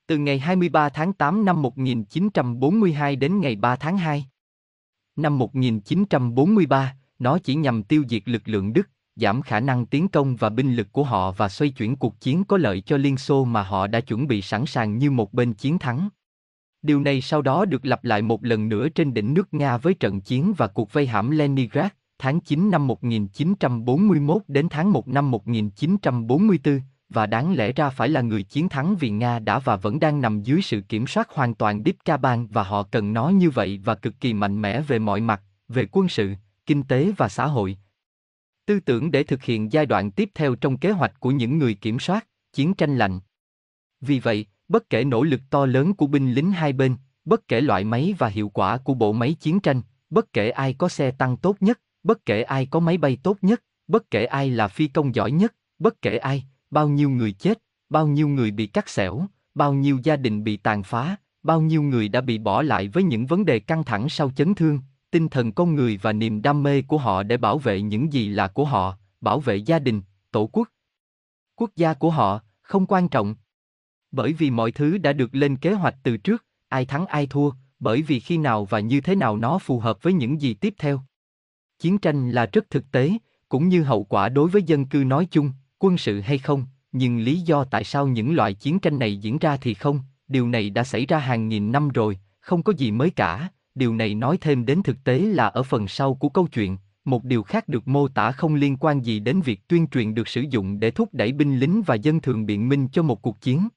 Từ 0.07 0.19
ngày 0.19 0.38
23 0.38 0.88
tháng 0.88 1.12
8 1.12 1.45
năm 1.45 1.62
1942 1.62 3.17
đến 3.17 3.41
ngày 3.41 3.57
3 3.57 3.77
tháng 3.77 3.99
2. 3.99 4.27
Năm 5.17 5.38
1943, 5.38 6.95
nó 7.19 7.38
chỉ 7.38 7.55
nhằm 7.55 7.83
tiêu 7.83 8.05
diệt 8.09 8.23
lực 8.29 8.43
lượng 8.45 8.73
Đức, 8.73 8.88
giảm 9.20 9.42
khả 9.42 9.60
năng 9.60 9.87
tiến 9.87 10.08
công 10.08 10.37
và 10.37 10.48
binh 10.48 10.75
lực 10.75 10.92
của 10.92 11.04
họ 11.04 11.32
và 11.32 11.48
xoay 11.48 11.70
chuyển 11.70 11.96
cuộc 11.96 12.20
chiến 12.20 12.44
có 12.44 12.56
lợi 12.56 12.80
cho 12.80 12.96
Liên 12.96 13.16
Xô 13.16 13.44
mà 13.44 13.62
họ 13.62 13.87
đã 13.87 14.00
chuẩn 14.00 14.26
bị 14.26 14.42
sẵn 14.42 14.66
sàng 14.66 14.98
như 14.98 15.10
một 15.10 15.32
bên 15.32 15.52
chiến 15.52 15.78
thắng. 15.78 16.08
Điều 16.82 17.00
này 17.00 17.20
sau 17.20 17.42
đó 17.42 17.64
được 17.64 17.87
lặp 17.87 18.04
lại 18.04 18.22
một 18.22 18.44
lần 18.44 18.68
nữa 18.68 18.88
trên 18.88 19.14
đỉnh 19.14 19.34
nước 19.34 19.54
Nga 19.54 19.76
với 19.76 19.94
trận 19.94 20.20
chiến 20.20 20.54
và 20.56 20.66
cuộc 20.66 20.92
vây 20.92 21.06
hãm 21.06 21.30
Leningrad, 21.30 21.88
tháng 22.18 22.40
9 22.40 22.70
năm 22.70 22.87
1941 22.87 24.42
đến 24.48 24.68
tháng 24.70 24.92
1 24.92 25.08
năm 25.08 25.30
1944, 25.30 26.80
và 27.08 27.26
đáng 27.26 27.56
lẽ 27.56 27.72
ra 27.72 27.90
phải 27.90 28.08
là 28.08 28.20
người 28.20 28.42
chiến 28.42 28.68
thắng 28.68 28.96
vì 28.96 29.10
Nga 29.10 29.38
đã 29.38 29.58
và 29.58 29.76
vẫn 29.76 30.00
đang 30.00 30.20
nằm 30.20 30.42
dưới 30.42 30.62
sự 30.62 30.80
kiểm 30.80 31.06
soát 31.06 31.30
hoàn 31.30 31.54
toàn 31.54 31.82
Dipkaban 31.84 32.46
và 32.46 32.62
họ 32.62 32.82
cần 32.82 33.12
nó 33.12 33.28
như 33.28 33.50
vậy 33.50 33.80
và 33.84 33.94
cực 33.94 34.20
kỳ 34.20 34.34
mạnh 34.34 34.62
mẽ 34.62 34.80
về 34.80 34.98
mọi 34.98 35.20
mặt, 35.20 35.42
về 35.68 35.87
quân 35.92 36.08
sự, 36.08 36.34
kinh 36.66 36.82
tế 36.82 37.12
và 37.16 37.28
xã 37.28 37.46
hội, 37.46 37.78
tư 38.68 38.80
tưởng 38.80 39.10
để 39.10 39.22
thực 39.22 39.42
hiện 39.42 39.72
giai 39.72 39.87
đoạn 39.87 40.10
tiếp 40.10 40.30
theo 40.34 40.54
trong 40.54 40.78
kế 40.78 40.90
hoạch 40.90 41.20
của 41.20 41.30
những 41.30 41.58
người 41.58 41.75
kiểm 41.75 41.98
soát, 41.98 42.26
chiến 42.52 42.75
tranh 42.75 42.98
lạnh. 42.98 43.20
Vì 44.00 44.18
vậy, 44.18 44.46
bất 44.68 44.90
kể 44.90 45.04
nỗ 45.04 45.22
lực 45.22 45.40
to 45.50 45.66
lớn 45.66 45.94
của 45.94 46.06
binh 46.06 46.32
lính 46.32 46.52
hai 46.52 46.72
bên, 46.72 46.96
bất 47.25 47.48
kể 47.48 47.60
loại 47.60 47.84
máy 47.84 48.14
và 48.18 48.28
hiệu 48.28 48.48
quả 48.48 48.76
của 48.76 48.94
bộ 48.94 49.12
máy 49.12 49.34
chiến 49.40 49.60
tranh, 49.60 49.82
bất 50.10 50.32
kể 50.32 50.50
ai 50.50 50.75
có 50.75 50.88
xe 50.88 51.10
tăng 51.10 51.37
tốt 51.37 51.56
nhất, 51.60 51.80
bất 52.02 52.26
kể 52.26 52.42
ai 52.42 52.66
có 52.66 52.80
máy 52.80 52.98
bay 52.98 53.18
tốt 53.22 53.38
nhất, 53.42 53.62
bất 53.87 54.10
kể 54.10 54.25
ai 54.25 54.50
là 54.50 54.68
phi 54.68 54.88
công 54.88 55.14
giỏi 55.14 55.30
nhất, 55.30 55.54
bất 55.78 56.02
kể 56.02 56.16
ai, 56.16 56.44
bao 56.70 56.88
nhiêu 56.88 57.10
người 57.10 57.32
chết, 57.32 57.58
bao 57.88 58.06
nhiêu 58.06 58.28
người 58.28 58.50
bị 58.50 58.66
cắt 58.66 58.88
xẻo, 58.88 59.26
bao 59.54 59.72
nhiêu 59.72 59.98
gia 60.02 60.16
đình 60.16 60.44
bị 60.44 60.56
tàn 60.56 60.82
phá, 60.82 61.16
bao 61.42 61.60
nhiêu 61.60 61.82
người 61.82 62.08
đã 62.08 62.20
bị 62.20 62.38
bỏ 62.38 62.62
lại 62.62 62.88
với 62.88 63.02
những 63.02 63.26
vấn 63.26 63.44
đề 63.44 63.58
căng 63.58 63.84
thẳng 63.84 64.08
sau 64.08 64.30
chấn 64.30 64.54
thương, 64.54 64.80
tinh 65.11 65.29
thần 65.29 65.53
con 65.53 65.75
người 65.75 65.99
và 66.03 66.12
niềm 66.12 66.43
đam 66.43 66.62
mê 66.62 66.83
của 66.83 66.99
họ 66.99 67.23
để 67.23 67.37
bảo 67.37 67.59
vệ 67.59 67.83
những 67.83 68.12
gì 68.12 68.29
là 68.29 68.49
của 68.49 68.65
họ, 68.65 68.97
bảo 69.21 69.41
vệ 69.41 69.57
gia 69.57 69.79
đình, 69.79 70.03
tổ 70.31 70.47
quốc. 70.53 70.69
Quốc 71.57 71.71
gia 71.77 71.95
của 71.95 72.11
họ, 72.11 72.41
không 72.61 72.87
quan 72.87 73.09
trọng. 73.09 73.35
Bởi 74.11 74.33
vì 74.33 74.50
mọi 74.50 74.73
thứ 74.73 74.99
đã 74.99 75.12
được 75.12 75.35
lên 75.35 75.57
kế 75.57 75.73
hoạch 75.73 75.97
từ 76.03 76.17
trước, 76.17 76.45
ai 76.69 76.85
thắng 76.85 77.07
ai 77.07 77.27
thua, 77.27 77.50
bởi 77.79 78.03
vì 78.03 78.21
khi 78.21 78.38
nào 78.38 78.65
và 78.65 78.81
như 78.81 79.00
thế 79.00 79.15
nào 79.15 79.37
nó 79.37 79.59
phù 79.59 79.81
hợp 79.81 80.03
với 80.03 80.12
những 80.12 80.41
gì 80.41 80.55
tiếp 80.55 80.75
theo. 80.79 81.00
Chiến 81.79 81.99
tranh 81.99 82.31
là 82.31 82.47
rất 82.53 82.71
thực 82.71 82.91
tế, 82.91 83.12
cũng 83.49 83.69
như 83.69 83.83
hậu 83.83 84.05
quả 84.05 84.29
đối 84.29 84.50
với 84.50 84.62
dân 84.62 84.87
cư 84.87 85.05
nói 85.05 85.29
chung, 85.31 85.53
quân 85.79 85.99
sự 85.99 86.21
hay 86.21 86.38
không, 86.38 86.65
nhưng 86.93 87.19
lý 87.19 87.41
do 87.41 87.65
tại 87.65 87.85
sao 87.85 88.07
những 88.07 88.35
loại 88.35 88.55
chiến 88.55 88.79
tranh 88.79 88.99
này 88.99 89.17
diễn 89.17 89.38
ra 89.38 89.57
thì 89.57 89.75
không, 89.75 90.00
điều 90.29 90.49
này 90.49 90.71
đã 90.71 90.85
xảy 90.85 91.07
ra 91.07 91.19
hàng 91.19 91.49
nghìn 91.49 91.73
năm 91.73 91.88
rồi, 91.88 92.19
không 92.41 92.62
có 92.62 92.73
gì 92.77 92.91
mới 92.91 93.11
cả, 93.11 93.49
điều 93.78 93.94
này 93.94 94.14
nói 94.14 94.38
thêm 94.40 94.66
đến 94.66 94.82
thực 94.82 95.04
tế 95.04 95.18
là 95.18 95.47
ở 95.47 95.62
phần 95.62 95.88
sau 95.88 96.14
của 96.14 96.28
câu 96.28 96.47
chuyện, 96.47 96.76
một 97.04 97.25
điều 97.25 97.42
khác 97.42 97.68
được 97.68 97.88
mô 97.88 98.08
tả 98.08 98.32
không 98.32 98.54
liên 98.54 98.76
quan 98.76 99.00
gì 99.00 99.20
đến 99.20 99.40
việc 99.40 99.68
tuyên 99.68 99.87
truyền 99.87 100.14
được 100.14 100.28
sử 100.28 100.40
dụng 100.40 100.80
để 100.80 100.90
thúc 100.90 101.08
đẩy 101.12 101.32
binh 101.32 101.58
lính 101.58 101.82
và 101.87 101.94
dân 101.94 102.20
thường 102.20 102.47
biện 102.47 102.68
minh 102.68 102.88
cho 102.92 103.02
một 103.02 103.23
cuộc 103.23 103.40
chiến. 103.40 103.68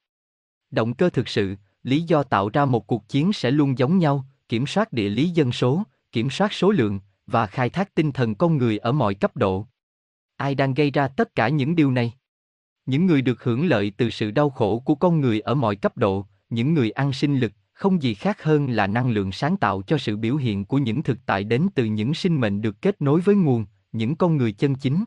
Động 0.72 0.93
cơ 0.93 1.10
thực 1.10 1.27
sự, 1.27 1.55
lý 1.84 2.01
do 2.01 2.24
tạo 2.24 2.50
ra 2.50 2.65
một 2.65 2.88
cuộc 2.88 3.10
chiến 3.10 3.34
sẽ 3.34 3.51
luôn 3.51 3.77
giống 3.77 3.98
nhau, 3.98 4.25
kiểm 4.50 4.67
soát 4.67 4.93
địa 4.93 5.10
lý 5.10 5.29
dân 5.29 5.51
số, 5.51 5.84
kiểm 6.12 6.29
soát 6.29 6.53
số 6.53 6.72
lượng 6.72 7.00
và 7.27 7.48
khai 7.48 7.70
thác 7.70 7.96
tinh 7.96 8.12
thần 8.12 8.36
con 8.36 8.58
người 8.58 8.77
ở 8.77 8.91
mọi 8.91 9.13
cấp 9.13 9.38
độ. 9.38 9.67
Ai 10.36 10.55
đang 10.55 10.74
gây 10.74 10.91
ra 10.91 11.08
tất 11.08 11.36
cả 11.36 11.50
những 11.50 11.75
điều 11.75 11.91
này? 11.91 12.13
Những 12.86 13.05
người 13.05 13.22
được 13.22 13.43
hưởng 13.43 13.65
lợi 13.65 13.91
từ 13.98 14.10
sự 14.10 14.31
đau 14.31 14.50
khổ 14.50 14.79
của 14.79 14.96
con 14.96 15.22
người 15.22 15.39
ở 15.39 15.55
mọi 15.55 15.75
cấp 15.75 15.98
độ, 15.98 16.25
những 16.50 16.74
người 16.74 16.91
ăn 16.91 17.13
sinh 17.13 17.39
lực, 17.39 17.51
không 17.82 18.02
gì 18.02 18.14
khác 18.14 18.44
hơn 18.44 18.70
là 18.70 18.88
năng 18.88 19.10
lượng 19.12 19.32
sáng 19.32 19.58
tạo 19.58 19.82
cho 19.82 19.98
sự 19.98 20.18
biểu 20.18 20.36
hiện 20.36 20.66
của 20.66 20.78
những 20.78 21.04
thực 21.04 21.18
tại 21.26 21.44
đến 21.44 21.68
từ 21.76 21.86
những 21.86 22.14
sinh 22.14 22.42
mệnh 22.42 22.62
được 22.62 22.82
kết 22.82 23.02
nối 23.02 23.22
với 23.22 23.36
nguồn, 23.36 23.66
những 23.92 24.16
con 24.16 24.38
người 24.38 24.52
chân 24.52 24.76
chính. 24.76 25.04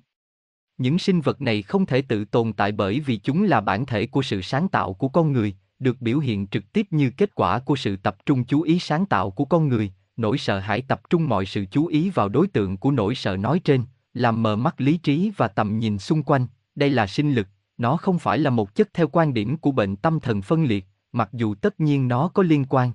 Những 0.78 0.98
sinh 0.98 1.20
vật 1.20 1.40
này 1.40 1.62
không 1.62 1.86
thể 1.86 2.02
tự 2.02 2.24
tồn 2.24 2.52
tại 2.52 2.72
bởi 2.72 3.00
vì 3.00 3.16
chúng 3.16 3.42
là 3.42 3.60
bản 3.60 3.86
thể 3.86 4.06
của 4.06 4.22
sự 4.22 4.42
sáng 4.42 4.68
tạo 4.68 4.94
của 4.94 5.08
con 5.08 5.32
người, 5.32 5.54
được 5.78 6.00
biểu 6.00 6.18
hiện 6.18 6.46
trực 6.46 6.72
tiếp 6.72 6.86
như 6.90 7.10
kết 7.10 7.34
quả 7.34 7.58
của 7.58 7.76
sự 7.76 7.96
tập 7.96 8.16
trung 8.26 8.44
chú 8.44 8.62
ý 8.62 8.78
sáng 8.78 9.06
tạo 9.06 9.30
của 9.30 9.44
con 9.44 9.68
người, 9.68 9.92
nỗi 10.16 10.38
sợ 10.38 10.58
hãi 10.58 10.82
tập 10.88 11.00
trung 11.10 11.28
mọi 11.28 11.46
sự 11.46 11.64
chú 11.70 11.86
ý 11.86 12.10
vào 12.10 12.28
đối 12.28 12.46
tượng 12.46 12.76
của 12.76 12.90
nỗi 12.90 13.14
sợ 13.14 13.36
nói 13.36 13.58
trên, 13.64 13.82
làm 14.14 14.42
mờ 14.42 14.56
mắt 14.56 14.80
lý 14.80 14.96
trí 14.96 15.32
và 15.36 15.48
tầm 15.48 15.78
nhìn 15.78 15.98
xung 15.98 16.22
quanh, 16.22 16.46
đây 16.74 16.90
là 16.90 17.06
sinh 17.06 17.32
lực, 17.32 17.46
nó 17.78 17.96
không 17.96 18.18
phải 18.18 18.38
là 18.38 18.50
một 18.50 18.74
chất 18.74 18.88
theo 18.94 19.08
quan 19.08 19.34
điểm 19.34 19.56
của 19.56 19.72
bệnh 19.72 19.96
tâm 19.96 20.20
thần 20.20 20.42
phân 20.42 20.64
liệt, 20.64 20.86
mặc 21.14 21.28
dù 21.32 21.54
tất 21.54 21.80
nhiên 21.80 22.08
nó 22.08 22.28
có 22.28 22.42
liên 22.42 22.64
quan. 22.68 22.92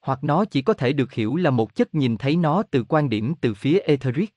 Hoặc 0.00 0.24
nó 0.24 0.44
chỉ 0.44 0.62
có 0.62 0.72
thể 0.72 0.92
được 0.92 1.12
hiểu 1.12 1.36
là 1.36 1.50
một 1.50 1.74
chất 1.74 1.94
nhìn 1.94 2.16
thấy 2.16 2.36
nó 2.36 2.62
từ 2.70 2.84
quan 2.84 3.08
điểm 3.08 3.34
từ 3.40 3.54
phía 3.54 3.78
etheric. 3.78 4.34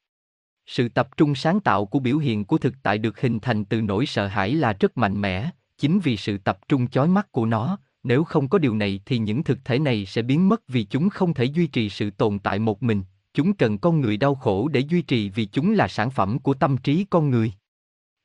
Sự 0.65 0.89
tập 0.89 1.17
trung 1.17 1.35
sáng 1.35 1.59
tạo 1.59 1.85
của 1.85 1.99
biểu 1.99 2.17
hiện 2.17 2.45
của 2.45 2.57
thực 2.57 2.73
tại 2.83 2.97
được 2.97 3.21
hình 3.21 3.39
thành 3.39 3.65
từ 3.65 3.81
nỗi 3.81 4.05
sợ 4.05 4.27
hãi 4.27 4.55
là 4.55 4.73
rất 4.73 4.97
mạnh 4.97 5.21
mẽ, 5.21 5.49
chính 5.77 5.99
vì 5.99 6.17
sự 6.17 6.37
tập 6.37 6.59
trung 6.67 6.87
chói 6.87 7.07
mắt 7.07 7.31
của 7.31 7.45
nó, 7.45 7.77
nếu 8.03 8.23
không 8.23 8.47
có 8.47 8.57
điều 8.57 8.75
này 8.75 9.01
thì 9.05 9.17
những 9.17 9.43
thực 9.43 9.65
thể 9.65 9.79
này 9.79 10.05
sẽ 10.05 10.21
biến 10.21 10.49
mất 10.49 10.67
vì 10.67 10.83
chúng 10.83 11.09
không 11.09 11.33
thể 11.33 11.43
duy 11.43 11.67
trì 11.67 11.89
sự 11.89 12.09
tồn 12.09 12.39
tại 12.39 12.59
một 12.59 12.83
mình, 12.83 13.03
chúng 13.33 13.53
cần 13.53 13.77
con 13.77 14.01
người 14.01 14.17
đau 14.17 14.35
khổ 14.35 14.67
để 14.67 14.79
duy 14.79 15.01
trì 15.01 15.29
vì 15.29 15.45
chúng 15.45 15.73
là 15.73 15.87
sản 15.87 16.11
phẩm 16.11 16.39
của 16.39 16.53
tâm 16.53 16.77
trí 16.77 17.05
con 17.09 17.29
người. 17.29 17.53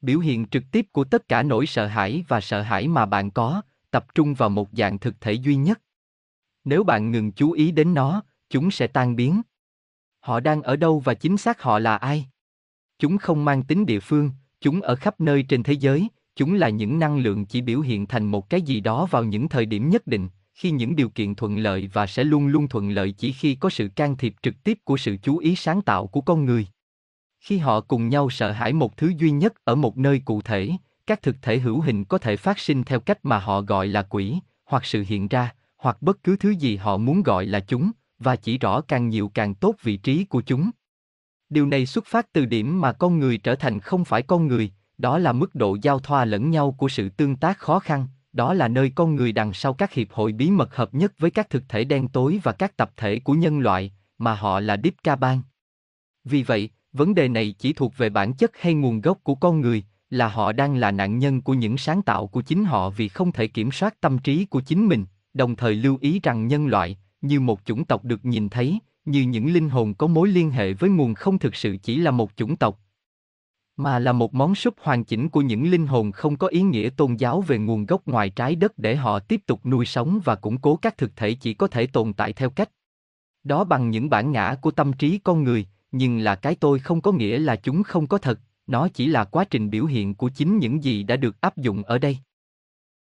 Biểu 0.00 0.18
hiện 0.18 0.46
trực 0.46 0.62
tiếp 0.70 0.86
của 0.92 1.04
tất 1.04 1.28
cả 1.28 1.42
nỗi 1.42 1.66
sợ 1.66 1.86
hãi 1.86 2.24
và 2.28 2.40
sợ 2.40 2.62
hãi 2.62 2.88
mà 2.88 3.06
bạn 3.06 3.30
có, 3.30 3.62
tập 3.94 4.14
trung 4.14 4.34
vào 4.34 4.48
một 4.48 4.68
dạng 4.72 4.98
thực 4.98 5.20
thể 5.20 5.32
duy 5.32 5.56
nhất. 5.56 5.80
Nếu 6.64 6.84
bạn 6.84 7.10
ngừng 7.10 7.32
chú 7.32 7.52
ý 7.52 7.70
đến 7.70 7.94
nó, 7.94 8.22
chúng 8.50 8.70
sẽ 8.70 8.86
tan 8.86 9.16
biến. 9.16 9.42
Họ 10.20 10.40
đang 10.40 10.62
ở 10.62 10.76
đâu 10.76 11.00
và 11.00 11.14
chính 11.14 11.36
xác 11.36 11.62
họ 11.62 11.78
là 11.78 11.96
ai? 11.96 12.26
Chúng 12.98 13.18
không 13.18 13.44
mang 13.44 13.62
tính 13.62 13.86
địa 13.86 14.00
phương, 14.00 14.30
chúng 14.60 14.80
ở 14.80 14.94
khắp 14.94 15.20
nơi 15.20 15.42
trên 15.42 15.62
thế 15.62 15.72
giới, 15.72 16.08
chúng 16.36 16.54
là 16.54 16.68
những 16.68 16.98
năng 16.98 17.18
lượng 17.18 17.46
chỉ 17.46 17.60
biểu 17.60 17.80
hiện 17.80 18.06
thành 18.06 18.26
một 18.26 18.50
cái 18.50 18.62
gì 18.62 18.80
đó 18.80 19.06
vào 19.10 19.24
những 19.24 19.48
thời 19.48 19.66
điểm 19.66 19.88
nhất 19.88 20.06
định, 20.06 20.28
khi 20.54 20.70
những 20.70 20.96
điều 20.96 21.08
kiện 21.08 21.34
thuận 21.34 21.58
lợi 21.58 21.90
và 21.92 22.06
sẽ 22.06 22.24
luôn 22.24 22.46
luôn 22.46 22.68
thuận 22.68 22.90
lợi 22.90 23.12
chỉ 23.12 23.32
khi 23.32 23.54
có 23.54 23.70
sự 23.70 23.88
can 23.96 24.16
thiệp 24.16 24.34
trực 24.42 24.64
tiếp 24.64 24.78
của 24.84 24.96
sự 24.96 25.16
chú 25.22 25.38
ý 25.38 25.56
sáng 25.56 25.82
tạo 25.82 26.06
của 26.06 26.20
con 26.20 26.44
người. 26.44 26.66
Khi 27.40 27.58
họ 27.58 27.80
cùng 27.80 28.08
nhau 28.08 28.30
sợ 28.30 28.50
hãi 28.50 28.72
một 28.72 28.96
thứ 28.96 29.12
duy 29.18 29.30
nhất 29.30 29.54
ở 29.64 29.74
một 29.74 29.98
nơi 29.98 30.22
cụ 30.24 30.40
thể, 30.42 30.70
các 31.06 31.22
thực 31.22 31.36
thể 31.42 31.58
hữu 31.58 31.80
hình 31.80 32.04
có 32.04 32.18
thể 32.18 32.36
phát 32.36 32.58
sinh 32.58 32.84
theo 32.84 33.00
cách 33.00 33.18
mà 33.22 33.38
họ 33.38 33.60
gọi 33.60 33.86
là 33.86 34.02
quỷ, 34.02 34.38
hoặc 34.64 34.84
sự 34.84 35.04
hiện 35.08 35.28
ra, 35.28 35.54
hoặc 35.76 36.02
bất 36.02 36.22
cứ 36.22 36.36
thứ 36.36 36.50
gì 36.50 36.76
họ 36.76 36.96
muốn 36.96 37.22
gọi 37.22 37.46
là 37.46 37.60
chúng, 37.60 37.90
và 38.18 38.36
chỉ 38.36 38.58
rõ 38.58 38.80
càng 38.80 39.08
nhiều 39.08 39.30
càng 39.34 39.54
tốt 39.54 39.74
vị 39.82 39.96
trí 39.96 40.24
của 40.24 40.42
chúng. 40.42 40.70
Điều 41.48 41.66
này 41.66 41.86
xuất 41.86 42.06
phát 42.06 42.32
từ 42.32 42.44
điểm 42.44 42.80
mà 42.80 42.92
con 42.92 43.18
người 43.18 43.38
trở 43.38 43.54
thành 43.54 43.80
không 43.80 44.04
phải 44.04 44.22
con 44.22 44.46
người, 44.46 44.72
đó 44.98 45.18
là 45.18 45.32
mức 45.32 45.54
độ 45.54 45.76
giao 45.82 45.98
thoa 45.98 46.24
lẫn 46.24 46.50
nhau 46.50 46.72
của 46.78 46.88
sự 46.88 47.08
tương 47.08 47.36
tác 47.36 47.58
khó 47.58 47.78
khăn, 47.78 48.06
đó 48.32 48.54
là 48.54 48.68
nơi 48.68 48.92
con 48.94 49.16
người 49.16 49.32
đằng 49.32 49.52
sau 49.52 49.74
các 49.74 49.92
hiệp 49.92 50.12
hội 50.12 50.32
bí 50.32 50.50
mật 50.50 50.76
hợp 50.76 50.94
nhất 50.94 51.12
với 51.18 51.30
các 51.30 51.50
thực 51.50 51.62
thể 51.68 51.84
đen 51.84 52.08
tối 52.08 52.40
và 52.42 52.52
các 52.52 52.76
tập 52.76 52.90
thể 52.96 53.18
của 53.18 53.32
nhân 53.32 53.58
loại, 53.58 53.92
mà 54.18 54.34
họ 54.34 54.60
là 54.60 54.76
Deep 54.84 54.94
Caban. 55.02 55.42
Vì 56.24 56.42
vậy, 56.42 56.70
vấn 56.92 57.14
đề 57.14 57.28
này 57.28 57.54
chỉ 57.58 57.72
thuộc 57.72 57.96
về 57.96 58.08
bản 58.10 58.34
chất 58.34 58.50
hay 58.60 58.74
nguồn 58.74 59.00
gốc 59.00 59.18
của 59.22 59.34
con 59.34 59.60
người, 59.60 59.84
là 60.10 60.28
họ 60.28 60.52
đang 60.52 60.76
là 60.76 60.90
nạn 60.90 61.18
nhân 61.18 61.42
của 61.42 61.54
những 61.54 61.78
sáng 61.78 62.02
tạo 62.02 62.26
của 62.26 62.42
chính 62.42 62.64
họ 62.64 62.90
vì 62.90 63.08
không 63.08 63.32
thể 63.32 63.46
kiểm 63.46 63.72
soát 63.72 64.00
tâm 64.00 64.18
trí 64.18 64.44
của 64.44 64.60
chính 64.60 64.88
mình, 64.88 65.06
đồng 65.34 65.56
thời 65.56 65.74
lưu 65.74 65.98
ý 66.00 66.20
rằng 66.22 66.48
nhân 66.48 66.66
loại, 66.66 66.98
như 67.20 67.40
một 67.40 67.60
chủng 67.64 67.84
tộc 67.84 68.04
được 68.04 68.24
nhìn 68.24 68.48
thấy, 68.48 68.78
như 69.04 69.22
những 69.22 69.52
linh 69.52 69.68
hồn 69.68 69.94
có 69.94 70.06
mối 70.06 70.28
liên 70.28 70.50
hệ 70.50 70.72
với 70.72 70.90
nguồn 70.90 71.14
không 71.14 71.38
thực 71.38 71.54
sự 71.54 71.76
chỉ 71.82 71.96
là 71.96 72.10
một 72.10 72.30
chủng 72.36 72.56
tộc, 72.56 72.80
mà 73.76 73.98
là 73.98 74.12
một 74.12 74.34
món 74.34 74.54
súp 74.54 74.74
hoàn 74.80 75.04
chỉnh 75.04 75.28
của 75.28 75.40
những 75.40 75.70
linh 75.70 75.86
hồn 75.86 76.12
không 76.12 76.36
có 76.36 76.46
ý 76.46 76.62
nghĩa 76.62 76.90
tôn 76.96 77.16
giáo 77.16 77.40
về 77.40 77.58
nguồn 77.58 77.86
gốc 77.86 78.06
ngoài 78.06 78.30
trái 78.30 78.54
đất 78.54 78.78
để 78.78 78.96
họ 78.96 79.18
tiếp 79.18 79.40
tục 79.46 79.66
nuôi 79.66 79.86
sống 79.86 80.20
và 80.24 80.34
củng 80.34 80.58
cố 80.58 80.76
các 80.76 80.98
thực 80.98 81.16
thể 81.16 81.34
chỉ 81.34 81.54
có 81.54 81.66
thể 81.66 81.86
tồn 81.86 82.12
tại 82.12 82.32
theo 82.32 82.50
cách 82.50 82.70
đó 83.44 83.64
bằng 83.64 83.90
những 83.90 84.10
bản 84.10 84.32
ngã 84.32 84.56
của 84.60 84.70
tâm 84.70 84.92
trí 84.92 85.18
con 85.18 85.44
người 85.44 85.66
nhưng 85.92 86.18
là 86.18 86.34
cái 86.34 86.54
tôi 86.54 86.78
không 86.78 87.00
có 87.00 87.12
nghĩa 87.12 87.38
là 87.38 87.56
chúng 87.56 87.82
không 87.82 88.06
có 88.06 88.18
thật 88.18 88.40
nó 88.66 88.88
chỉ 88.88 89.06
là 89.06 89.24
quá 89.24 89.44
trình 89.44 89.70
biểu 89.70 89.84
hiện 89.86 90.14
của 90.14 90.30
chính 90.34 90.58
những 90.58 90.84
gì 90.84 91.02
đã 91.02 91.16
được 91.16 91.40
áp 91.40 91.56
dụng 91.56 91.82
ở 91.82 91.98
đây. 91.98 92.18